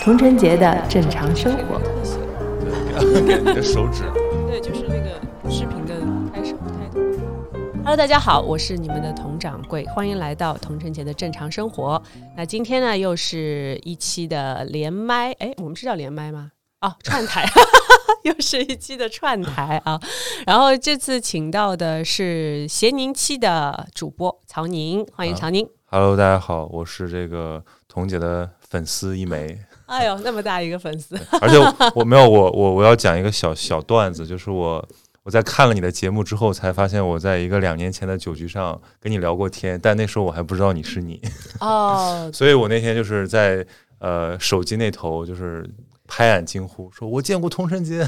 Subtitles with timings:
[0.00, 1.78] 童晨杰的正常生活。
[2.98, 4.04] 你的手指。
[4.46, 5.94] 对，就是那个视频的
[6.32, 7.00] 开始开头。
[7.84, 12.02] Hello，大家好，我是你们的童掌柜，欢迎来到童晨杰的正常生活。
[12.34, 16.52] 那今天呢，又是一期的连麦，哎，我们是叫连麦吗？
[16.80, 17.44] 哦，串台，
[18.28, 19.98] 又是一期的串台啊。
[20.46, 25.66] 然后这次请到的是咸宁期的主播曹宁，欢迎曹宁。
[25.86, 34.86] Hello，大家好，我是这个彤姐的粉丝一枚，哎呦，那么大一个粉丝， 而且我我没有我我我要讲一个小小段子，就是我
[35.22, 41.18] 我在看了你的节目之后，才发现我在一个两年前的酒局上跟你聊过天，但那时候我还不知道你是你，
[41.60, 43.66] 哦， 所以我那天就是在
[44.00, 45.66] 呃手机那头就是
[46.08, 47.98] 拍案惊呼，说我见过童晨杰，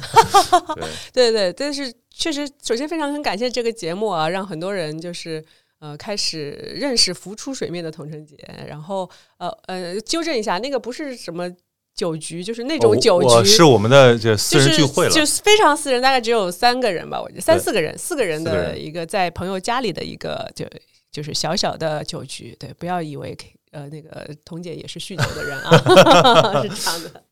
[0.75, 5.45] 对，对对，但是确实，首先非常很感谢这个节目啊，让很多人就是
[5.79, 11.49] 呃开始认识浮出水面的童晨杰，然后呃呃纠正一下，那个不是什么
[11.95, 20.65] 酒局，就是那种酒局，我是我们的这私就是人聚会了，就是非常私人，大概只有三个人吧，我觉得三四个人，四个人的一个在朋友家里的一个就
[21.13, 27.23] 就是小小的酒局，对，不要以为 K 呃那个童姐也是酗酒的人啊， 是这样的，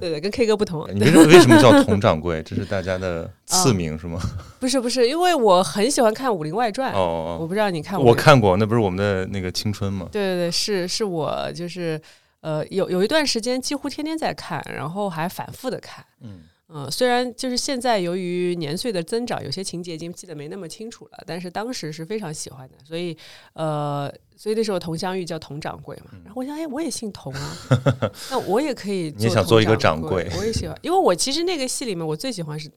[0.00, 2.42] 对对，跟 K 哥不同，你为什么为什么叫佟掌柜？
[2.42, 4.20] 这是大家的 赐名是吗？
[4.60, 10.08] 不是不是，因为我很喜欢看《武林外传》哦哦哦，我不知道你看过我看过，那不是我们的那个青春吗？
[10.12, 12.00] 对对对，是是我就是
[12.40, 16.04] 呃有有一段时间几乎天天在看，然后还反复的看。
[16.20, 23.16] 嗯嗯、虽然就是现在由于年岁的增长，有些情节已经记得没那么清楚了，但是当时是非常喜欢的，所以
[23.54, 27.56] 呃，所以那时候佟湘玉叫佟掌柜嘛，然后我想，哎，我也姓佟啊，
[28.30, 32.70] 那我也可以你想做一个掌掌柜我也喜欢，因为我其实那个戏里面我最喜欢是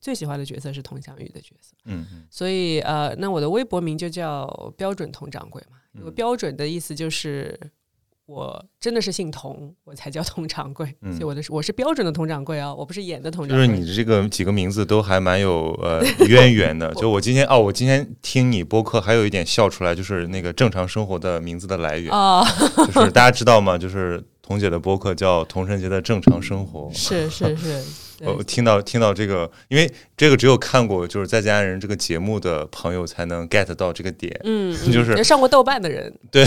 [0.00, 1.74] 最喜欢的角色是佟湘玉的角色。
[1.86, 5.76] 嗯嗯所以呃，那我的微博名就叫标准佟掌柜嘛。
[6.14, 7.58] 标准的意思就是
[8.28, 10.94] 我真的是姓佟，我才叫佟掌柜。
[11.00, 13.56] 嗯所以我的我是标准的佟掌柜啊，我不是演的佟掌柜。
[13.56, 16.92] 就是你的这个几个名字都还蛮有呃渊源的。
[17.00, 22.44] 就我今天哦，我今天听你播客，还有一点笑出来，就是那个正常生活的名字的来源，啊、
[22.92, 23.78] 就是大家知道吗？
[23.78, 26.90] 就是童姐的播客叫童晨杰的正常生活。
[26.94, 27.82] 是是是，
[28.24, 34.34] 我听到听到这个，因为这个只有看过就是在家人这个节目的朋友才能 get 到这个点。
[34.44, 36.46] 嗯， 就是嗯上过豆瓣的人， 对，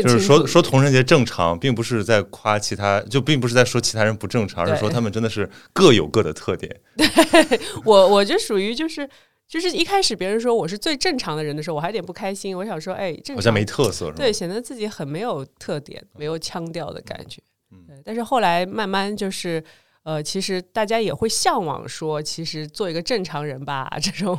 [0.00, 6.72] 就是说说童晨杰正常，并不是在夸其他，就并不是在说其他人不正常，而是说他们真的是各有各的特点。
[6.96, 7.08] 对
[7.84, 9.08] 我我就属于就是。
[9.52, 12.56] 就是一开始别人说我是最正常的人的时候，我还有点不开心。
[12.56, 14.16] 我想说，哎，好像没特色是吧？
[14.16, 17.42] 对，显得自己很没有特点、没有腔调的感觉。
[17.70, 19.62] 嗯对，但是后来慢慢就是，
[20.04, 24.38] 呃，其实大家也会向往说，其实做一个正常人吧， 这种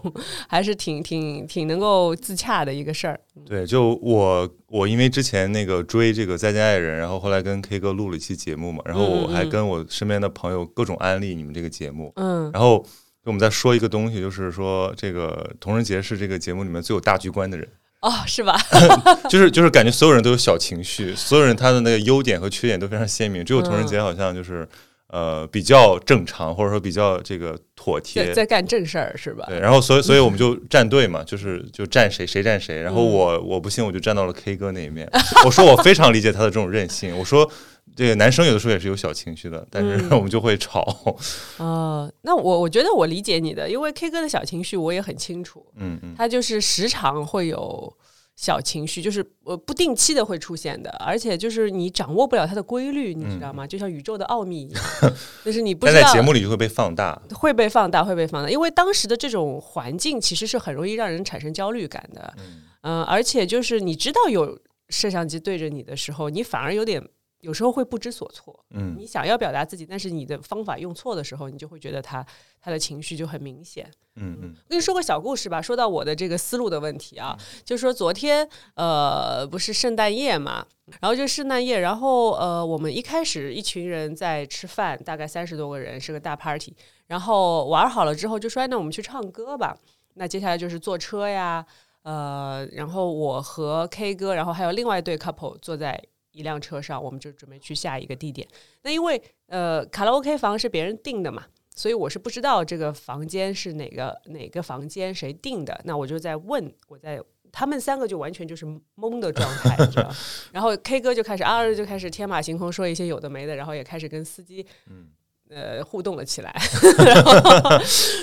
[0.49, 3.19] 还是挺挺挺能够自洽的一个事儿。
[3.45, 12.83] 对，就我我因为之前那个追这个《再见爱人》，然后后来跟 K 哥录了一期节目嘛，然后我还跟我身边的朋友各种安利你们这个节目，嗯，然后
[13.25, 17.67] 我们在说一个东西，就是说这个童人杰是这个节目里面最有大局观的人，
[18.01, 18.57] 哦，是吧？
[19.29, 24.67] 就是就是感觉所有人都有小情绪，所有人他的那个优点和缺点都非常鲜明，只有童人杰好像就是。
[25.09, 29.45] 呃，比较正常，或者说比较这个妥帖在，在干正事儿是吧？
[29.47, 32.81] 对，然后所以所以我们就站队嘛，就是就站谁谁站谁。
[32.81, 35.07] 然后嗯我我不信，我就站到了 K 哥那一面。
[35.45, 37.15] 我说我非常理解他的这种任性。
[37.15, 37.47] 我说
[37.95, 40.83] 这个男生有的时候也是有小情绪的，但是嗯我们就会吵。
[41.57, 47.93] 哦，那我我觉得我理解你的，因为 K 哥的小情绪我也很清楚，嗯嗯，他就是时常会有
[48.35, 53.67] 小情绪，就是呃不定期的会出现的，而且就是你掌握不了它的规律，你知道吗？
[53.67, 54.83] 就像宇宙的奥秘一样，
[55.45, 57.21] 就是你不知道但在节目里就会被放大。
[57.35, 62.33] 会被放大，会被放大，因为当时的这种环境其实是很容易让人产生焦虑感的，
[62.81, 64.59] 嗯、而且就是你知道有
[64.89, 67.03] 摄像机对着你的时候，你反而有点。
[67.43, 68.95] 有时候会不知所措，嗯。
[68.97, 72.25] 你想要表达自己，但是你的方法用错的时候，你就会觉得他
[72.61, 73.85] 他的情绪就很明显。
[74.15, 80.65] 嗯嗯我跟你说个小故事吧，说到我的这个思路的问题啊，就说昨天呃不是圣诞夜嘛，
[81.01, 86.73] 然后就圣诞夜，然后呃我们一开始一群人在吃饭，大概三十多个人，是个大 party，
[87.07, 89.77] 然后玩好了之后就说哎那我们去唱歌吧，
[90.13, 91.65] 那接下来就是坐车呀，
[92.03, 96.01] 呃，然后我和 K 哥，然后还有另外一对 couple 坐在。
[96.33, 98.45] 一辆车上，我们就准备去下一个地点。
[98.81, 105.79] 那因为呃，卡拉 OK 房是别人订的嘛，所以我是不知道这个房间是哪个哪个房间谁订的。
[105.85, 107.21] 那我就在问，我在
[107.51, 108.65] 他们三个就完全就是
[108.97, 110.11] 懵的状态，你知道。
[110.51, 115.07] 然后 K 哥就开始啊就开始天马行空说一些有的没的，然后也开始跟司机嗯。
[115.49, 116.51] 呃互动了起来，
[117.05, 117.79] 然后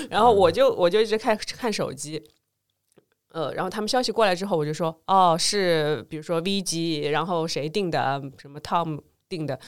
[0.09, 2.21] 然后我就我就一直看看手机。
[3.33, 8.99] 呃，然后他们消息过来之后，我就说，哦，是比如说 V G，然后谁定的，什么 Tom
[9.29, 9.59] 定的，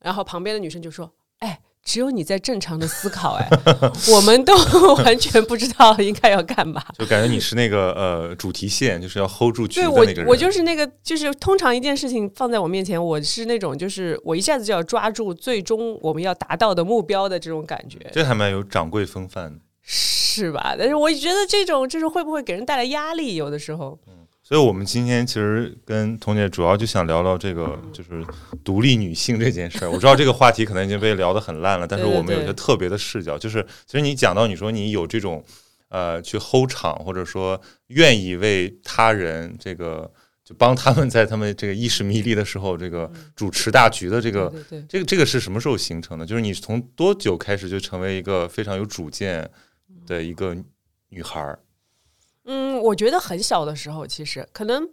[0.00, 3.48] 然后旁边的女生就说，哎，只有你在正常的思考，哎，
[4.12, 4.52] 我们都
[5.04, 6.82] 完全不知道应该要干嘛。
[6.98, 10.26] 就感觉你是那个呃主题线，就是要 hold 住局对我的那个人。
[10.28, 19.60] 我就是那个，就是通常一件事情放在我面前，我是那种就是我一下子就要抓住最终我们要达到的目标的这种感觉，这还蛮有掌柜风范的。
[19.88, 20.74] 是吧？
[20.76, 23.36] 但是我觉得这种就是会不会给人带来压力？
[23.36, 24.12] 有的时候，嗯
[24.42, 28.24] 所以，我们今天其实跟彤姐主要就想聊聊这个，就是
[28.62, 29.90] 独立女性这件事儿。
[29.90, 35.44] 我知道这个话题可能已经被聊得很烂了，但是我们有一些特别的视角，就是其实你讲到你说你有这种
[35.88, 40.08] 呃去 hold 场，或者说愿意为他人这个
[40.44, 44.52] 就帮他们在他们这个意识迷离的时候，这个主持大局的这个。
[44.88, 46.24] 这个这个是什么时候形成的？
[46.24, 49.50] 就是你从多久开始就成为一个非常有主见
[50.06, 50.56] 的一个
[51.08, 51.58] 女孩儿？
[52.44, 54.88] 嗯，我觉得很小的时候，其实可能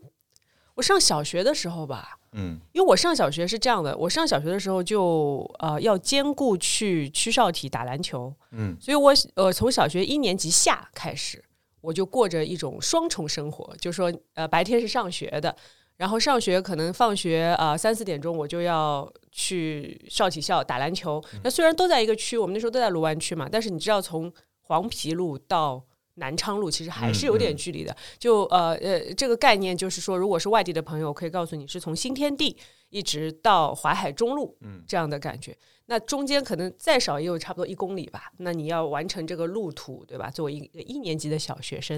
[0.74, 11.44] 我上小学的时候吧，嗯因为我上小学是这样的，我上小学的时候就呃要兼顾去区少体打篮球，嗯所以我呃从小学一年级下开始，
[11.80, 15.56] 我就过着一种双重生活，就说呃白天是上学的，
[15.98, 21.24] 然后上学可能放学啊三四点钟我就要去少体校打篮球。
[21.44, 24.34] 那虽然都在一个区，我们那时候都在卢湾区嘛，但是你知道从
[24.64, 25.84] 黄陂路到
[26.16, 27.96] 南昌路其实还是有点距离的。
[28.20, 32.58] 就呃呃，这个概念就是说，如果是外地的朋友，我可以告诉你是从新天地
[32.90, 35.58] 一直到淮海中路，嗯这样的感觉。
[35.88, 38.32] 那中间可能再少也有差不多一公里吧。
[38.38, 40.30] 那你要完成这个路途，对吧？
[40.30, 41.98] 作为一个一年级的小学生，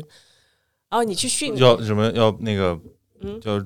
[0.89, 2.79] 然后你去训要什么要那个，
[3.19, 3.59] 嗯叫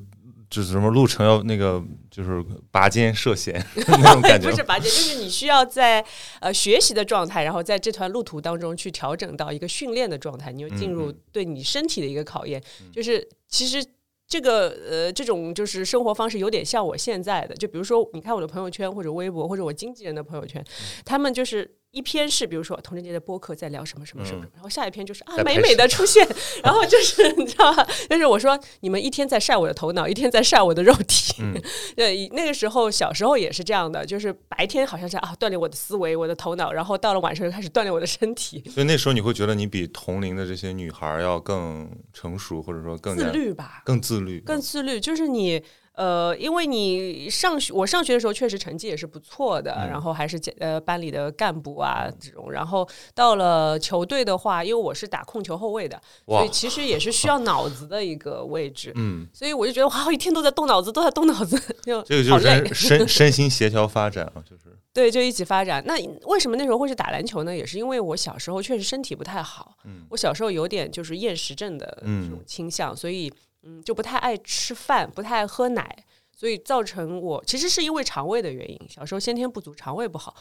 [0.50, 4.56] 就是什么路程要那个就是拔尖涉险 那种感觉不。
[4.56, 6.04] 是拔尖，就是你需要在
[6.40, 12.62] 呃学习的状态，然后在这段路途当中去调整到一个训练的状态，你又进入嗯对你身体的一个考验。
[12.92, 13.86] 就是其实
[14.28, 21.76] 这个呃这种就是生活方式有点像我现在的，就比如说你看我的朋友圈或者微博或者我经纪人的朋友圈，嗯他们就是。
[21.92, 26.28] 一篇是比如说童贞节的播客在聊什么什么什么，嗯然后下一篇就是啊美美的出现，
[26.64, 27.88] 然后就是 你知道吧？
[28.10, 31.60] 就是我说你们一天在晒我的头脑，一天在晒我的肉体，嗯
[31.96, 44.40] 对，那个时候小时候也是这样的，就是白天好像是啊锻炼我的思维、我的头脑，然后到了晚上就开始锻炼我的身体，所以那时候你会觉得你比同龄的这些女孩要更成熟，或者说更自律吧，更自律。
[44.42, 45.00] 更自律。
[45.00, 45.62] 就是你
[46.00, 52.50] 呃，因为你上学，我上学的时候确实成绩也是不错的，嗯然后还是呃班里的干部啊这种。
[52.50, 58.94] 然后到了球队的话，因为我是打控球后卫的，所以，其实也是需要脑子的一个位置。
[58.96, 64.64] 嗯，所以我就觉得哇，我一天都在动脑子，都在动脑子， 就这个就是身身心协调发展啊，就是
[64.94, 65.84] 对，就一起发展。
[65.86, 65.96] 那
[66.28, 67.54] 为什么那时候会是打篮球呢？
[67.54, 73.32] 也是因为我小时候确实身体不太好，嗯我小时候有点就是厌食症的这种嗯倾向，所以
[73.64, 80.36] 嗯就不太爱吃饭，不太爱喝奶，所以造成我其实是因为肠胃的原因，小时候先天不足，肠胃不好。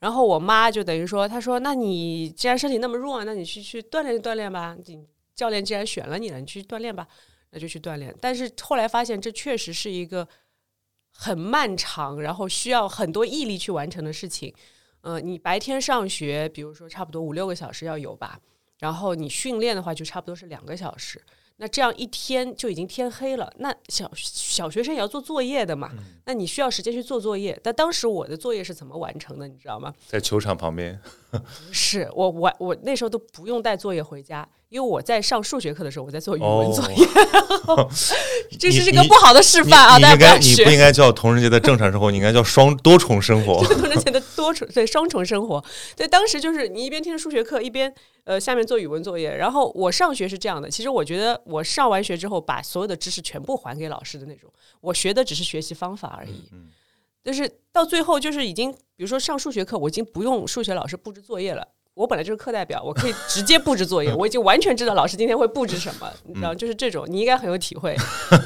[0.00, 4.76] 然后我妈就等于说，她说：“那你既然身体那么弱，那你去去锻炼锻炼吧。
[4.84, 7.06] 你教练既然选了你了，你去锻炼吧，
[7.50, 10.28] 那就去锻炼。”但是后来发现，这确实是一个
[11.10, 14.52] 很漫长，然后需要很多毅力去完成的事情。
[15.00, 18.38] 呃，你白天上学，比如说差不多五六个小时要有吧，
[18.80, 21.22] 然后你训练的话就差不多是两个小时。
[21.56, 23.52] 那这样一天就已经天黑了。
[23.58, 25.90] 那小小学生也要做作业的嘛，
[26.26, 27.58] 那你需要时间去做作业。
[27.62, 29.94] 但当时我的作业是怎么完成的，你知道吗？
[30.08, 31.00] 在球场旁边，
[31.70, 36.96] 是我我我那时候都不用带作业回家，因为我在上数学课的时候我在做语文哦作业，
[38.58, 40.70] 这是这个不好的示范啊，大家不要学你不。
[40.72, 43.62] 应该叫同人节的正常生活，你应该叫双多重生活。
[43.72, 45.64] 同人节的多重对双重生活，
[45.94, 49.32] 对，当时就是你一边听着数学课，一边呃下面做语文作业。
[49.32, 54.50] 然后我上学是这样的，其实我觉得我上完学之后，把所有的知识全部还给老师的那种，
[54.80, 56.48] 我学的只是学习方法而已。
[56.50, 56.66] 嗯
[57.22, 61.66] 就是到最后，就是已经，比如说上数学课，我已经不用数学老师布置作业了。
[61.94, 67.96] 我本来就是课代表，我可以直接布置作业， 我已经完全知道老师今天会布置什么，你知道，就是这种，你应该很有体会。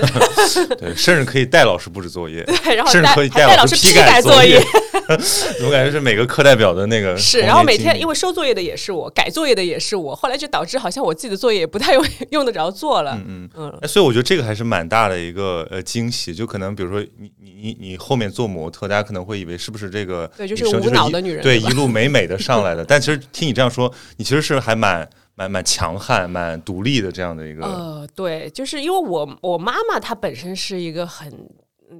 [0.78, 4.62] 对，甚至可以带老师布置作业， 对，然后甚至可以带老师批改作业。
[5.64, 13.12] 我感觉是每个课代表的那个是，然后每天因为为收作业的也是我，改作业的也是我，后来就导致好像我自己的作业也不太用 用得着做了。
[13.26, 13.70] 嗯嗯。
[13.70, 31.48] 嗯，哎，所以我觉得这个还是蛮大的一个呃惊喜，就可能比如说你你你你后面做模特，大家可能会以为是不是这个对就是无脑的女人对一路美美的上来的， 但其实听你这样说，你其实是还蛮蛮蛮强悍、蛮独立的这样的一个，呃，对，就是因为我我妈妈她本身是一个很嗯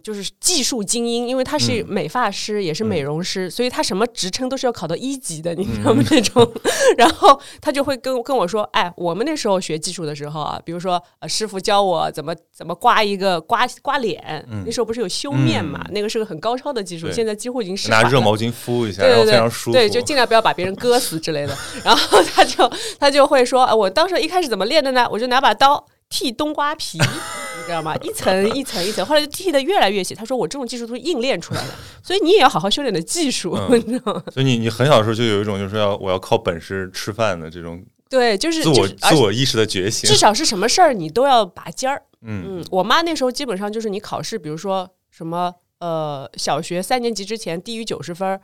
[0.03, 6.05] 就是技术精英，因为他是嗯美发师，也是美容师，所以他什么职称都是要考到一级的，你知嗯道吗？
[6.11, 6.53] 那种，
[6.99, 18.05] 然后他就会跟跟我说，哎，我们那时候学技术的时候啊，比如说呃，师傅教我怎么怎么刮一个刮刮脸，那时候不是有修面嘛，嗯那个是个很高超的技术，现在几乎已经失传了。
[18.05, 19.73] 拿热毛巾敷一下，然后对对对，非常舒服。
[19.73, 21.57] 对，就尽量不要把别人割死之类的。
[21.85, 25.09] 然后他就他就会说，呃我当时一开始怎么练的呢？
[25.11, 27.95] 我就拿把刀剃冬瓜皮，你知道吗？
[28.03, 30.15] 一层一层一层，后来就剃的越来越细。
[30.15, 34.23] 他说我这种技术都是硬练出来的， 所以你也要好好修炼的技术，嗯 你知道吗？
[34.33, 40.17] 所以你你很小的时候就有一种就是要我要靠本事吃饭的这种对，就是自我就是自我意识的觉醒至。
[40.17, 42.03] 少是什么事儿你都要拔尖儿。
[42.23, 48.41] 嗯嗯，我妈那时候基本上就是你考试，比如说什么呃，小学三年级之前低于九十分儿，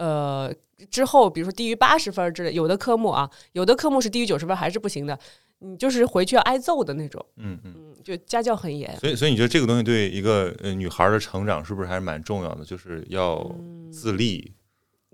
[0.00, 0.50] 呃，
[0.90, 5.18] 之后比如说低于八十分之类，有的科目啊，有的科目是低于九十分还是不行的，
[5.58, 7.24] 你就是回去要挨揍的那种。
[7.36, 7.74] 嗯嗯。
[7.76, 8.96] 嗯，就家教很严。
[8.96, 12.64] 所以所以你觉得这个东西对一个呃女孩的成长是不是还是蛮重要的？
[12.64, 14.54] 就是要嗯自立。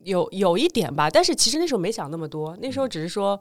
[0.04, 3.40] 有有一点吧，但是其实那时候没想那么多，那嗯时候只是说，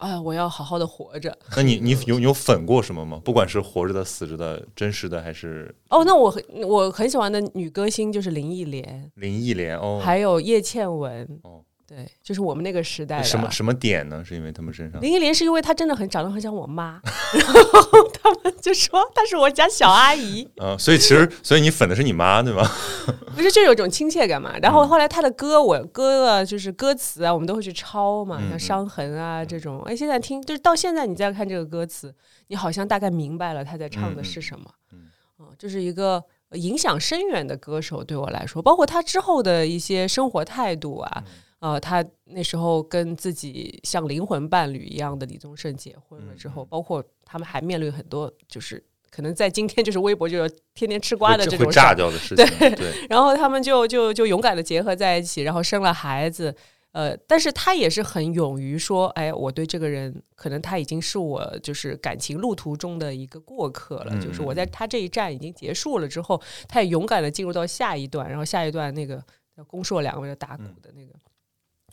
[0.00, 1.36] 哎，我要好好的活着。
[1.56, 3.20] 那你你有你有粉过什么吗？
[3.24, 11.26] 不管是活着的、死着的、真实的还是哦，那我很我很喜欢的女歌星就是林忆莲，林忆莲哦，还有叶倩文。
[11.42, 14.22] 哦对，就是我们那个时代的什么什么点呢？
[14.24, 17.00] 是因为他们身上林忆莲是因为她真的很长得很像我妈，
[17.34, 22.62] 然后他们就说她是我家小阿姨，嗯、所以其实所以你粉的是你妈对吗？
[23.34, 24.56] 不是就有种亲切感嘛。
[24.62, 29.82] 然后后来她的歌，我歌啊，就是歌词啊，我们都会去抄嘛，像伤痕啊这种。
[29.82, 32.14] 哎，现在听就是到现在你再看这个歌词，
[32.46, 34.64] 你好像大概明白了她在唱的是什么。
[34.92, 35.08] 嗯
[35.40, 41.24] 嗯，这是一个影响深远的歌手，对我来说，包括他之后的一些生活态度啊。
[41.26, 56.54] 嗯呃，他那时候跟自己像灵魂伴侣一样的李宗盛结婚了之嗯后，包括他们还面临很多，就是可能在今天就是微博就要天天吃瓜的这种炸掉的事情，对， 然后他们就就就勇敢的结合在一起，然后生了孩子。
[56.92, 69.22] 呃，但是他也是很勇于说，哎，我对这个人，可能他已经是我就是感情路途中的一个过客了，嗯就是我在他这一站已经结束了之后，他也勇敢的进入到下一段，然后下一段那个
[69.68, 71.14] 公硕两个人打鼓的那个，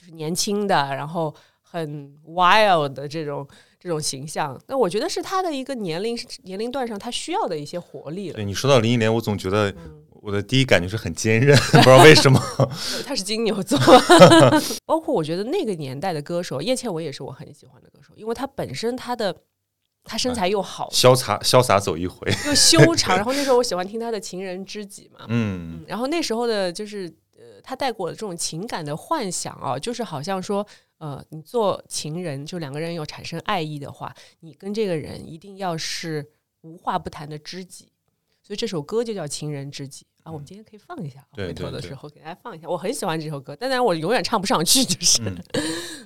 [0.08, 3.46] 就是年轻的，然后很 wild 的这种
[3.80, 8.46] 这种形象，那我觉得是他的一个年龄年龄段上他需要的一些活力了对。
[8.46, 12.40] 你说到林忆莲，我总觉得嗯我的第一感觉是很坚韧， 不知道为什么。
[13.06, 13.78] 他是金牛座，
[14.86, 19.36] 包括我觉得那个年代的歌手叶倩文也是我很喜欢的歌手，因为她本身她的
[20.04, 27.14] 他身材又好，潇洒潇洒走一回，又修长， 然后那时候我喜欢听他的《情人知己》嘛，嗯嗯，然后那时候的就是
[27.68, 30.66] 呃，她带给我的这种情感的幻想啊，就是好像说。
[31.00, 36.28] 呃，你做情人，就两个人要产生爱意的话，你跟这个人一定要是
[36.62, 37.92] 无话不谈的知己，
[38.42, 40.32] 所以这首歌就叫《情人知己》啊。
[40.32, 42.68] 我们今天可以放一下，对回头的时候给大家放一下。
[42.68, 45.22] 我很喜欢这首歌，但然我永远唱不上去，就是。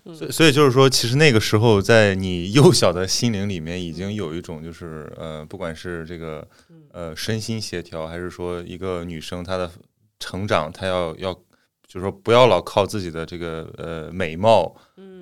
[0.03, 6.45] 嗯所以所以就是说，其实那个时候在你幼小的心灵里面，已经有一种就是呃，不管是这个
[6.91, 9.71] 呃身心协调，还是说一个女生她的
[10.19, 11.39] 成长，她要要
[11.91, 14.73] 就是说不要老靠自己的这个呃美貌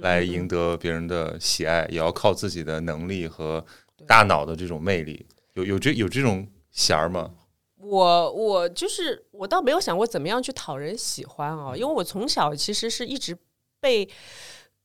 [0.02, 3.66] 来赢得别人的喜爱，也要靠自己的能力和
[4.06, 5.26] 大脑的这种魅力。
[5.54, 7.32] 有有这有这种弦儿吗？
[7.78, 13.36] 我我就是我倒没有想过怎么样去讨人喜欢啊，因为我从小其实是一直
[13.80, 14.08] 被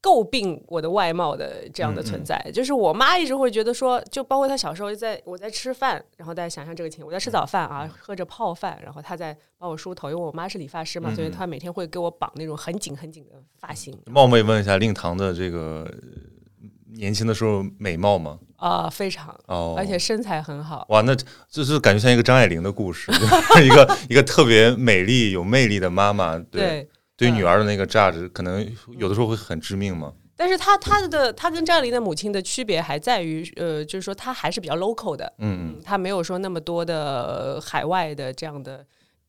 [0.05, 13.99] 诟病我的外貌的这样的存在，就是我妈一直会觉得说，就包括她小时候在我在吃饭，然后大家想象这个情景，我在吃早饭啊，喝着泡饭，然后她在帮我梳头，因为我妈是理发师嘛，嗯所以她每天会给我绑那种很紧很紧的发型。
[14.05, 18.39] 冒昧问一下，令堂的这个呃年轻的时候美貌吗？
[18.57, 20.87] 啊、非常，哦，而且身材很好。
[20.91, 21.15] 哇，那
[21.51, 23.11] 这是感觉像一个张爱玲的故事，
[23.65, 26.61] 一个一个特别美丽、有魅力的妈妈，对。
[26.63, 28.67] 对，对女儿的那个价值，可能
[28.99, 30.13] 有的时候会很致命嘛。
[30.37, 38.85] 但是她她的她跟张爱玲的母亲的区别还在于，呃，就是说她还是比较 local 的，嗯嗯，他没有说那么多的呃海外的这样的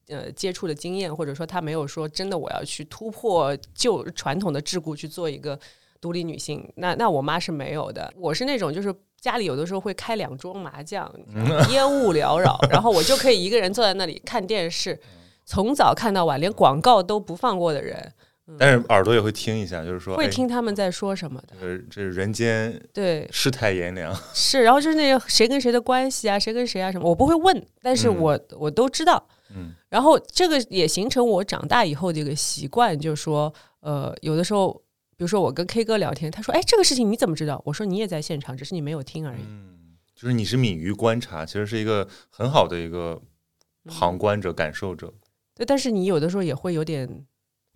[0.07, 5.59] 呃接触的经验，或者说他没有说真的我要去突破旧传统的桎梏去做一个
[6.01, 6.67] 独立女性。
[6.75, 8.93] 那那我妈是没有的，我是那种就是。
[9.21, 11.11] 家里有的时候会开两桌麻将，
[11.71, 14.99] 烟雾缭绕，然后我就可以一个人坐在那里看电视，
[15.45, 18.11] 从早看到晚，连广告都不放过的人，
[18.57, 21.55] 但是耳朵也会听一下，就是说，会哎，听他们在说什么的。
[21.61, 29.27] 呃这是人间对，世态炎凉， 是，然后就是那个谁跟谁的关系啊，谁跟谁啊什么，我不会问，但是嗯我、我都知道。
[29.55, 34.73] 嗯然后这个也形成我长大以后的一个习惯，就是说，呃，有的时候，
[35.15, 39.41] 比如说我跟 K 哥聊天，他说：“哎，这个事情你怎么知道？”我说：“你也在现场，只是你没有听而已。
[39.47, 43.21] 嗯，就是你是敏于观察，其实是一个很好的一个
[43.85, 45.13] 旁观者、感受者。
[45.55, 47.09] 对，但是你有的时候也会有点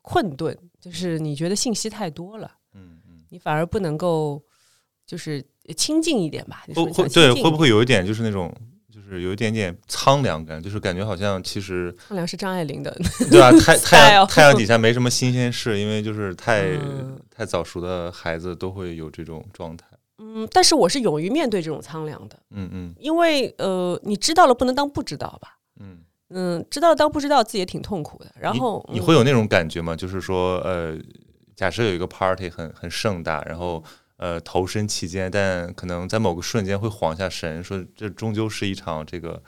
[0.01, 4.43] 困顿，就是你觉得信息太多了，嗯嗯，你反而不能够
[5.07, 5.43] 就是
[5.77, 6.63] 亲近一点吧？
[6.67, 8.53] 你会会对会不会有一点就是那种
[8.91, 12.91] 就是有一点点苍凉感，就是感觉好像其实苍凉是张爱玲的，
[13.31, 13.51] 对吧？
[13.59, 19.85] 太 太阳太阳底下没什么新鲜事，因为就是太、嗯太早熟的孩子都会有这种状态。
[20.17, 25.57] 嗯，但是我是勇于面对这种苍凉的，嗯嗯因为呃，你知道了不能当不知道吧？
[25.79, 25.99] 嗯。
[26.29, 28.31] 嗯，知道了当不知道，自己也挺痛苦的。
[28.39, 29.95] 然后嗯你会有那种感觉吗？
[29.95, 30.97] 就是说，呃，
[31.55, 33.83] 假设有一个 party 很很盛大，然后
[34.17, 39.41] 呃投身其间，但可能在某个瞬间会晃下神，说这终究是一场这个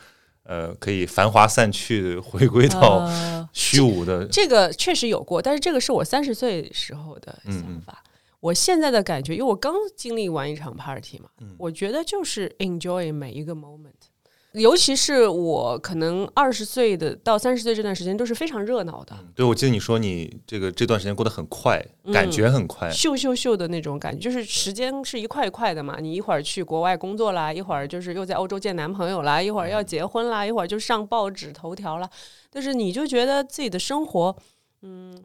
[0.43, 4.25] 呃可以繁华散去，回归到呃虚无的。
[4.25, 8.03] 这个确实有过，但是这个是我三十岁时候的嗯想法。
[8.39, 14.09] 我现在的感觉，因为我刚经历完一场 party 嘛，嗯我觉得就是 enjoy 每一个 moment。
[14.53, 21.81] 尤其是我可能二十岁的到三十岁这段时间都是非常热闹的，对，我记得你说你这个这段时间过得很快，
[22.12, 22.89] 感觉很快。
[22.89, 26.00] 咻咻咻的那种感觉，就是时间是一块一块的嘛。
[26.01, 32.10] 你一会儿去国外工作啦，一会儿就是又在欧洲见男朋友啦，一会儿要结婚啦，一会儿就上报纸头条啦。
[32.50, 34.36] 但是你就觉得自己的生活，
[34.81, 35.17] 嗯，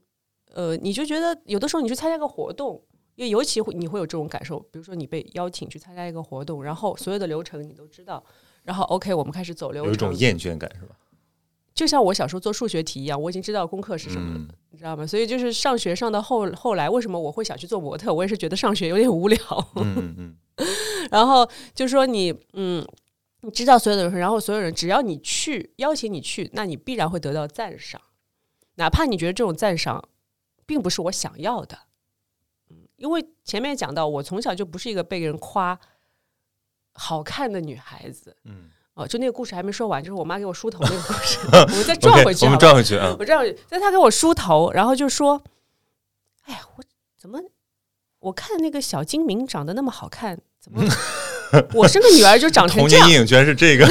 [0.55, 2.81] 呃，你就觉得有的时候你去参加个活动，
[3.17, 8.23] 因为尤其会你会有这种感受，比如说你被邀请去参加一个活动，然后所有的流程你都知道，
[8.67, 10.95] 然后 OK，我们开始走流程，有一种厌倦感，是吧？
[11.73, 15.07] 就像我小时候做数学题一样，我已经知道功课是什么了，嗯你知道吗？
[15.07, 18.13] 所以就是上学上到后后来，为什么我会想去做模特？
[18.13, 19.39] 我也是觉得上学有点无聊，
[19.77, 20.67] 嗯嗯嗯，
[21.11, 22.87] 然后就说你嗯。
[23.43, 28.01] 你知道所有的人，然后所有人只要你去邀请你去，那你必然会得到赞赏，
[28.75, 30.09] 哪怕你觉得这种赞赏
[30.65, 31.79] 并不是我想要的。
[32.71, 35.79] 嗯，因为前面讲到，我从小就不是一个被人夸
[36.97, 38.37] 好看的女孩子。
[38.45, 43.15] 嗯哦，就那个故事还没说完，就是我妈给我梳头那个故事， 我们再转回去我们转回去啊。
[43.19, 45.43] 我这样，在他给我梳头，然后就说
[46.47, 46.83] ：“哎呀，我
[47.21, 47.39] 怎么
[48.21, 50.83] 我看那个小精明长得那么好看，怎么
[51.75, 53.21] 我生个女儿就长成这样童年阴？
[53.21, 53.87] 影居然是这个。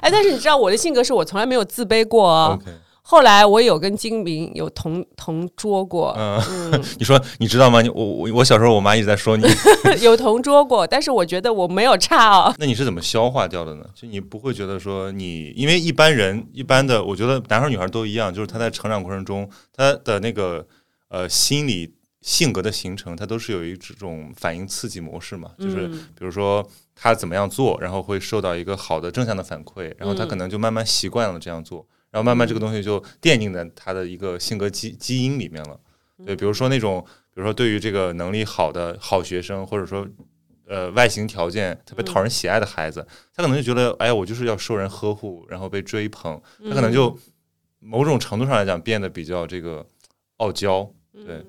[0.00, 2.58] 哎，但是你知道我的性格是我从来没有自卑过哦。
[2.60, 2.72] OK，
[3.12, 7.82] 后来我有跟金明有同同桌过，嗯， 你说你知道吗？
[7.82, 9.46] 你我我我小时候我妈一直在说你，
[10.00, 12.54] 有同桌过，但是我觉得我没有差哦。
[12.58, 13.84] 那你是怎么消化掉的呢？
[13.94, 19.46] 就你不会觉得说你，因为一般人一般的，我觉得男孩儿女孩儿都一样，就是他在成长过程中，
[19.76, 20.66] 他的那个
[21.10, 35.80] 呃心理性格的形成，它都是有一种反应刺激模式嘛，就是嗯比如说他怎么样做，然后会受到一个好的正向的反馈，然后他可能就慢慢习惯了这样做，然后慢慢这个东西就奠定在他的一个性格基基因里面了。
[36.24, 37.02] 对，比如说那种，
[37.34, 40.06] 比如说对于这个能力好的好学生，或者说
[40.68, 47.18] 呃外形条件特别讨人喜爱的孩子，他可能就觉得，哎，我就是要受人呵护，然后被追捧，他可能就
[47.80, 49.84] 某种程度上来讲变得比较这个
[50.36, 50.88] 傲娇。
[51.12, 51.44] 对，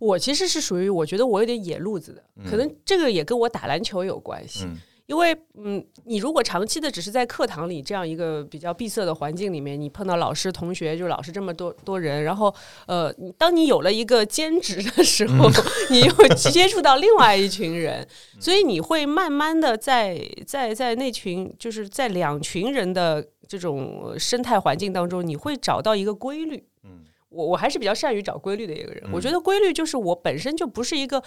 [0.00, 4.64] 我其实是属于我觉得我有点野路子的，可能这个也跟我打篮球有关系。
[4.64, 12.54] 嗯因为，嗯，你如果长期的只是在课堂里这样一个比较闭塞的环境里面，你碰到老师、同学，就老师这么多多人，然后，
[12.86, 15.50] 呃，当你有了一个兼职的时候，
[15.90, 18.06] 你又接触到另外一群人，
[18.40, 26.64] 所以你会慢慢的在在在那群就是在两群人的这种生态环境当中，你会找到一个规律。
[26.84, 29.02] 嗯我我还是比较善于找规律的一个人。
[29.06, 31.22] 嗯我觉得规律就是我本身就不是一个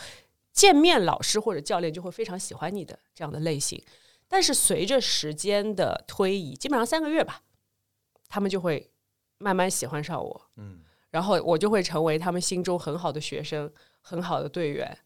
[0.56, 3.84] 见面老师或者教练就会非常喜欢你的这样的类型，
[4.30, 7.41] 但是随着时间的推移，基本上三个月吧，
[8.30, 8.89] 他们就会
[9.38, 10.80] 慢慢喜欢上我，嗯
[11.12, 13.70] 然后我就会成为他们心中很好的学生，
[14.02, 14.98] 很好的队员。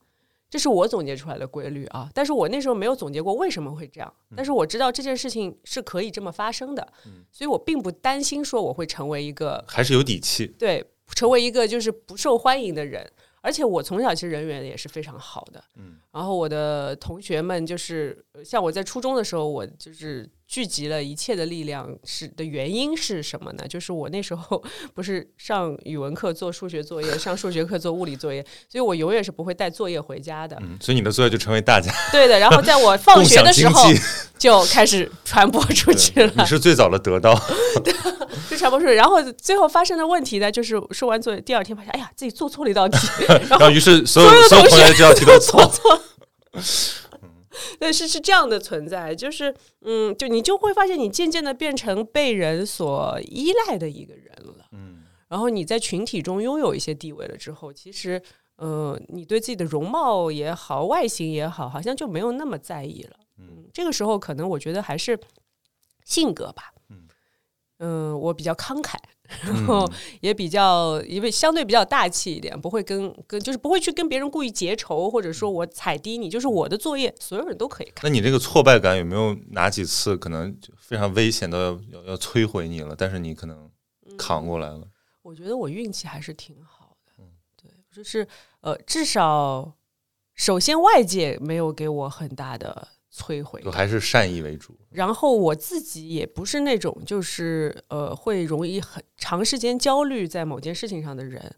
[0.51, 10.45] 这是我总结出来的规律啊，但是我那时候没有总结过为什么会这样，但是我知道这件事情是可以这么发生的，嗯所以我并不担心说我会成为一个还是有底气。
[10.45, 10.83] 对，
[11.15, 13.11] 成为一个就是不受欢迎的人。
[13.41, 23.67] 而且我从小其实人缘也是非常好的，嗯，然后我的同学们就是呃像我在初中的时候，我就是聚集了一切的力量，是的原因是什么呢？
[23.67, 24.61] 就是我那时候
[24.95, 30.57] 不是上语文课做数学作业，上数学课做物理作业，所以我永远是不会带作业回家的。
[30.61, 33.79] 嗯，所以你的作业就成为大家对的，然后在我放学的时候。
[34.39, 36.45] 就开始传播出去了你。
[36.45, 37.37] 是最早的得到。
[38.49, 45.61] 就传播出去，然后最后发生的问题呢，就是说完作业第二天发现，哎呀，自己做错了一道题， 然然后于是所有所有同学这道题都错。
[45.67, 46.01] 错。
[47.79, 54.65] 对，是是这样的存在，就是嗯，就你就会发现，你渐渐的变成被人所依赖的一个人了。
[54.71, 58.19] 嗯然后你在群体中拥有一些地位了之后，其实
[58.55, 63.15] 呃，你对自己的容貌也好，外形也好，好像就没有那么在意了。
[63.37, 65.19] 嗯这个时候可能我觉得还是
[66.03, 66.73] 性格吧。
[66.89, 67.07] 嗯
[67.77, 68.95] 嗯，我比较慷慨，
[69.43, 69.89] 然嗯后
[70.21, 78.01] 也比较，因为相对比较大气一点，不会跟跟就是不会去跟别人故意结仇，或者说我踩低你，就是我的作业，所有人都可以看。
[78.03, 81.57] 那你这个挫败感有没有哪几次可能就非常危险的
[81.91, 83.69] 要要要摧毁你了，但是你可能
[84.17, 84.87] 扛过来了？
[85.21, 87.25] 我觉得我运气还是挺好的，嗯
[87.61, 88.27] 对，就是
[88.61, 89.73] 呃，至少
[90.33, 92.87] 首先外界没有给我很大的
[93.19, 94.73] 摧毁就，还是善意为主。
[94.91, 101.53] 然后我自己也不是那种就是呃会容易很长时间焦虑在某件事情上的人。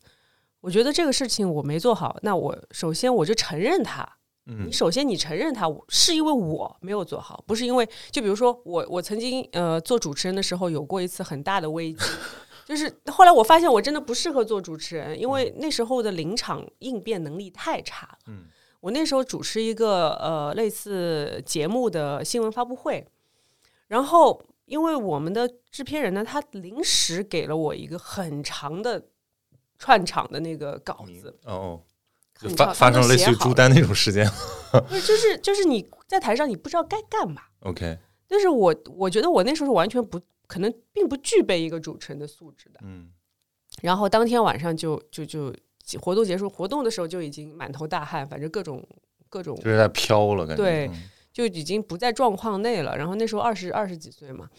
[0.62, 4.02] 我觉得这个事情我没做好，那我首先我就承认它。
[4.48, 12.04] 嗯你首先你承认它，是因为我没有做好，不是因为就比如说我我曾经呃做主持人的时候有过一次很大的危机，
[12.66, 18.18] 就是后来我发现我真的不适合做主持人，因为那时候的临场应变能力太差了。
[18.28, 18.46] 嗯
[18.82, 23.08] 我那时候主持一个呃类似节目的新闻发布会，
[23.88, 29.08] 然后因为我们的制片人呢，他临时给了我一个很长的
[29.78, 31.82] 串场的那个稿子，哦
[32.58, 34.28] 发发生类似于朱丹那种事件。
[34.90, 43.12] 不是就是就是你在台上你不知道该干嘛，OK，但是我我觉得我那时候是完全不可能并不具备一个主持人的素质的，嗯。
[43.82, 45.54] 然后当天晚上就就就
[46.00, 48.84] 活动结束，活动的时候就已经满头大汗，反正各种
[49.30, 50.64] 各种就是在飘了，感觉。
[50.64, 52.98] 对嗯就已经不在状况内了。
[52.98, 54.50] 然后那时候二十二十几岁嘛，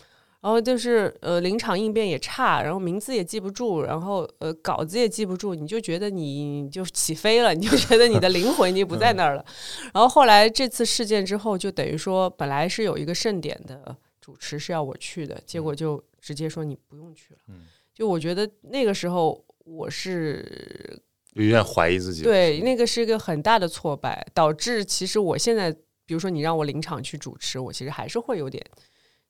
[0.41, 9.45] 然后就是呃临场应变也差，然后名字也记不住，然后呃稿子也记不住，你就觉得你就起飞了，你就觉得你的灵魂已经不在那儿了。
[9.93, 17.41] 然后后来这次事件之后，就等于说本来是有一个盛典的主持是要我去的，结果就直接说你不用去了。
[17.49, 20.99] 嗯就我觉得那个时候我是
[21.35, 22.23] 有点怀疑自己。
[22.23, 25.73] 对，那个是一个很大的挫败，导致其实我现在，
[26.05, 28.65] 比如说你让我临场去主持，我其实还是会有点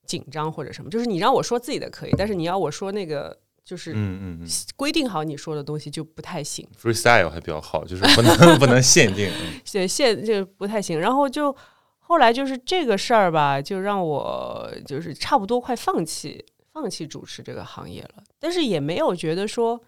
[0.05, 0.91] 紧张或者什么。
[0.91, 9.29] 就是你让我说自己的可以，但是你要我说那个就是嗯嗯嗯规定好你说的东西就不太行，，freestyle 还比较好，就是不能 不能限定。
[9.29, 10.99] 嗯 现现就不太行。
[10.99, 11.55] 然后就
[12.01, 19.81] 后来就是这个事儿吧，就让我就是差不多快放弃放弃主持这个行业了，但是也没有觉得说。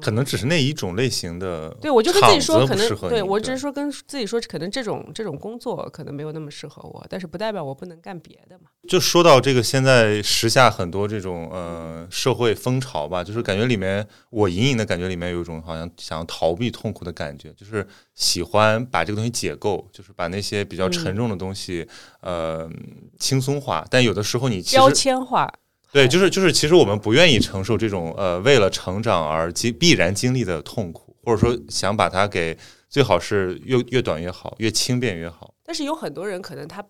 [0.00, 8.70] 可能只是那一种类型的，对，我就跟自己说，可能对我只是说跟自己说，可能这种这种工作可能没有那么适合我，但是不代表我不能干别的嘛。
[8.88, 21.86] 就说到这个，现在时下很多这种呃社会风潮吧，就是感觉里面我隐隐的感觉里面有一种好像想要逃避痛苦的感觉，就是喜欢把这个东西解构，就是把那些比较沉重的东西、
[22.20, 22.68] 呃
[23.18, 25.52] 轻松化，但有的时候你标签化，
[25.92, 32.56] 对，就是就是，其实我们不愿意承受这种呃为了成长而经必然经历的痛苦，或者说想把它给
[32.88, 35.54] 最好是越越短越好，越轻便越好。
[35.64, 36.84] 但是有很多人可能他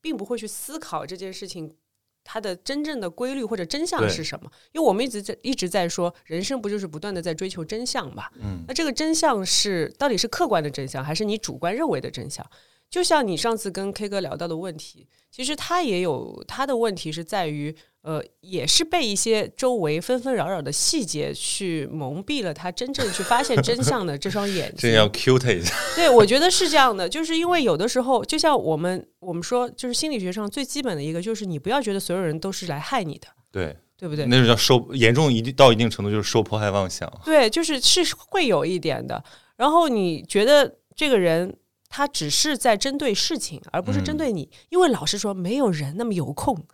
[0.00, 1.74] 并不会去思考这件事情
[2.22, 8.28] 它的真正的规律或者真相是什么，因为我们一直在一直在说，人生不就是不断的在追求真相嘛？
[8.40, 12.44] 嗯那这个真相是到底是客观的真相，还是你主观认为的真相？
[12.90, 24.76] 就像你上次跟 K 哥聊到的问题，其实他也有他的问题是在于，呃，也是被一些周围纷纷扰扰的细节去蒙蔽了他真正去发现真相的这双眼 睛。
[24.78, 25.74] 这要 Q 他一下。
[25.96, 34.24] 对，我觉得是这样的，就是因为有的时候，就像我们我们说，就是心理学上最基本的一个，就是你不要觉得所有人都是来害你的，对，对不对？
[34.26, 37.12] 那种叫受严重一定到一定程度就是受迫害妄想。
[37.24, 39.22] 对，就是是会有一点的。
[39.56, 41.56] 然后你觉得这个人
[41.96, 46.66] 他只是在针对事情，而不是针嗯对你，因为老实说，没有人那么有空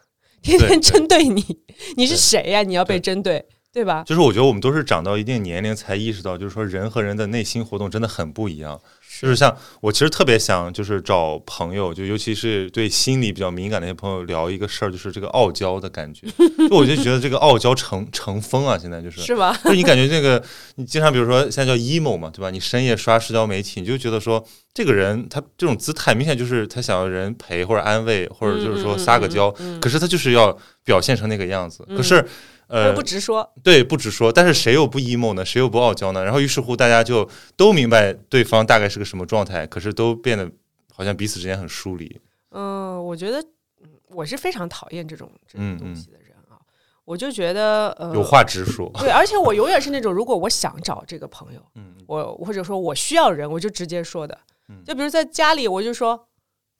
[0.42, 1.60] 天天针对你，
[1.96, 3.00] 你是谁呀、你要被对。
[3.00, 4.02] 针对，对吧？
[4.04, 8.80] 就是我觉得我们都是长到一定年龄才意识到，就是说人和人的内心活动真的很不一样。
[9.20, 16.26] 就是像我其实特别想就是找朋友，就尤其是对心理比较敏感的一些朋友聊一个事儿，就是这个傲娇的感觉。
[16.68, 19.56] 就我就觉得这个傲娇成成风啊，现在就是是吧？
[19.64, 20.42] 就是你感觉这个，
[20.76, 22.50] 你经常比如说现在叫 emo 嘛，对吧？
[22.50, 31.86] 你深夜刷社交媒体，你就觉得说这个人他这种姿态明显就是他想要人陪或者安慰，或者就是说撒个娇，可是他就是要表现成那个样子。
[31.96, 32.24] 可是
[32.72, 35.44] 呃不，直说，对，不直说，但是谁又不 emo 呢？
[35.44, 36.24] 谁又不傲娇呢？
[36.24, 40.50] 然后于是乎大家就都明白对方大概是个什么状态，可是都变得
[40.94, 42.20] 好像彼此之间很疏离。
[42.50, 43.40] 嗯，我觉得
[43.82, 46.56] 嗯我是非常讨厌这种这种东西的人啊。
[47.04, 54.38] 我就觉得呃，有话直说，对，而且我永远是那种，如果我想找这个朋友，嗯我或者说我需要人，我就直接说的。
[54.68, 56.28] 嗯就比如在家里，我就说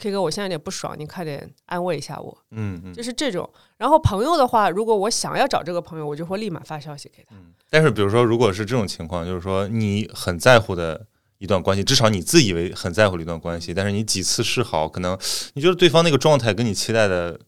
[0.02, 3.48] ，K 哥，我现在有点不爽，你快点安慰一下我，嗯嗯就是这种。
[3.76, 7.36] 然后朋友的话，如果我想要找这个朋友，我就会立马发消息给他。
[7.36, 7.52] 嗯。
[7.70, 11.06] 但是比如说，如果是这种情况，就是说你很在乎的
[11.38, 15.16] 一段关系，至少你自以为很在乎的一段关系，但是你几次示好，可能
[15.54, 17.38] 你觉得对方那个状态跟你期待的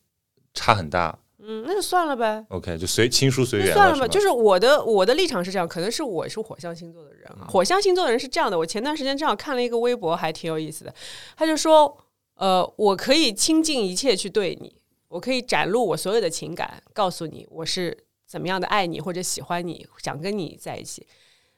[0.54, 2.44] 差很大，嗯，那就算了呗。
[2.48, 7.46] OK，就随亲疏随缘算了吧，就是我的我的立场是这样，可能是我是火象星座的人啊。
[7.48, 10.94] 火象星座的人是这样的，我前段时间正好看了一个微博，还挺有意思的。
[11.36, 11.96] 他就说，
[12.36, 14.74] 呃，我可以倾尽一切去对你，
[15.08, 21.06] 我可以展露我所有的情感，告诉你我是怎么样的爱你或者喜欢你，想跟你在一起。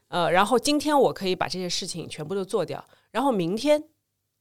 [0.09, 3.83] 呃，然后今天我可以把这些事情全部都做掉，然后明天，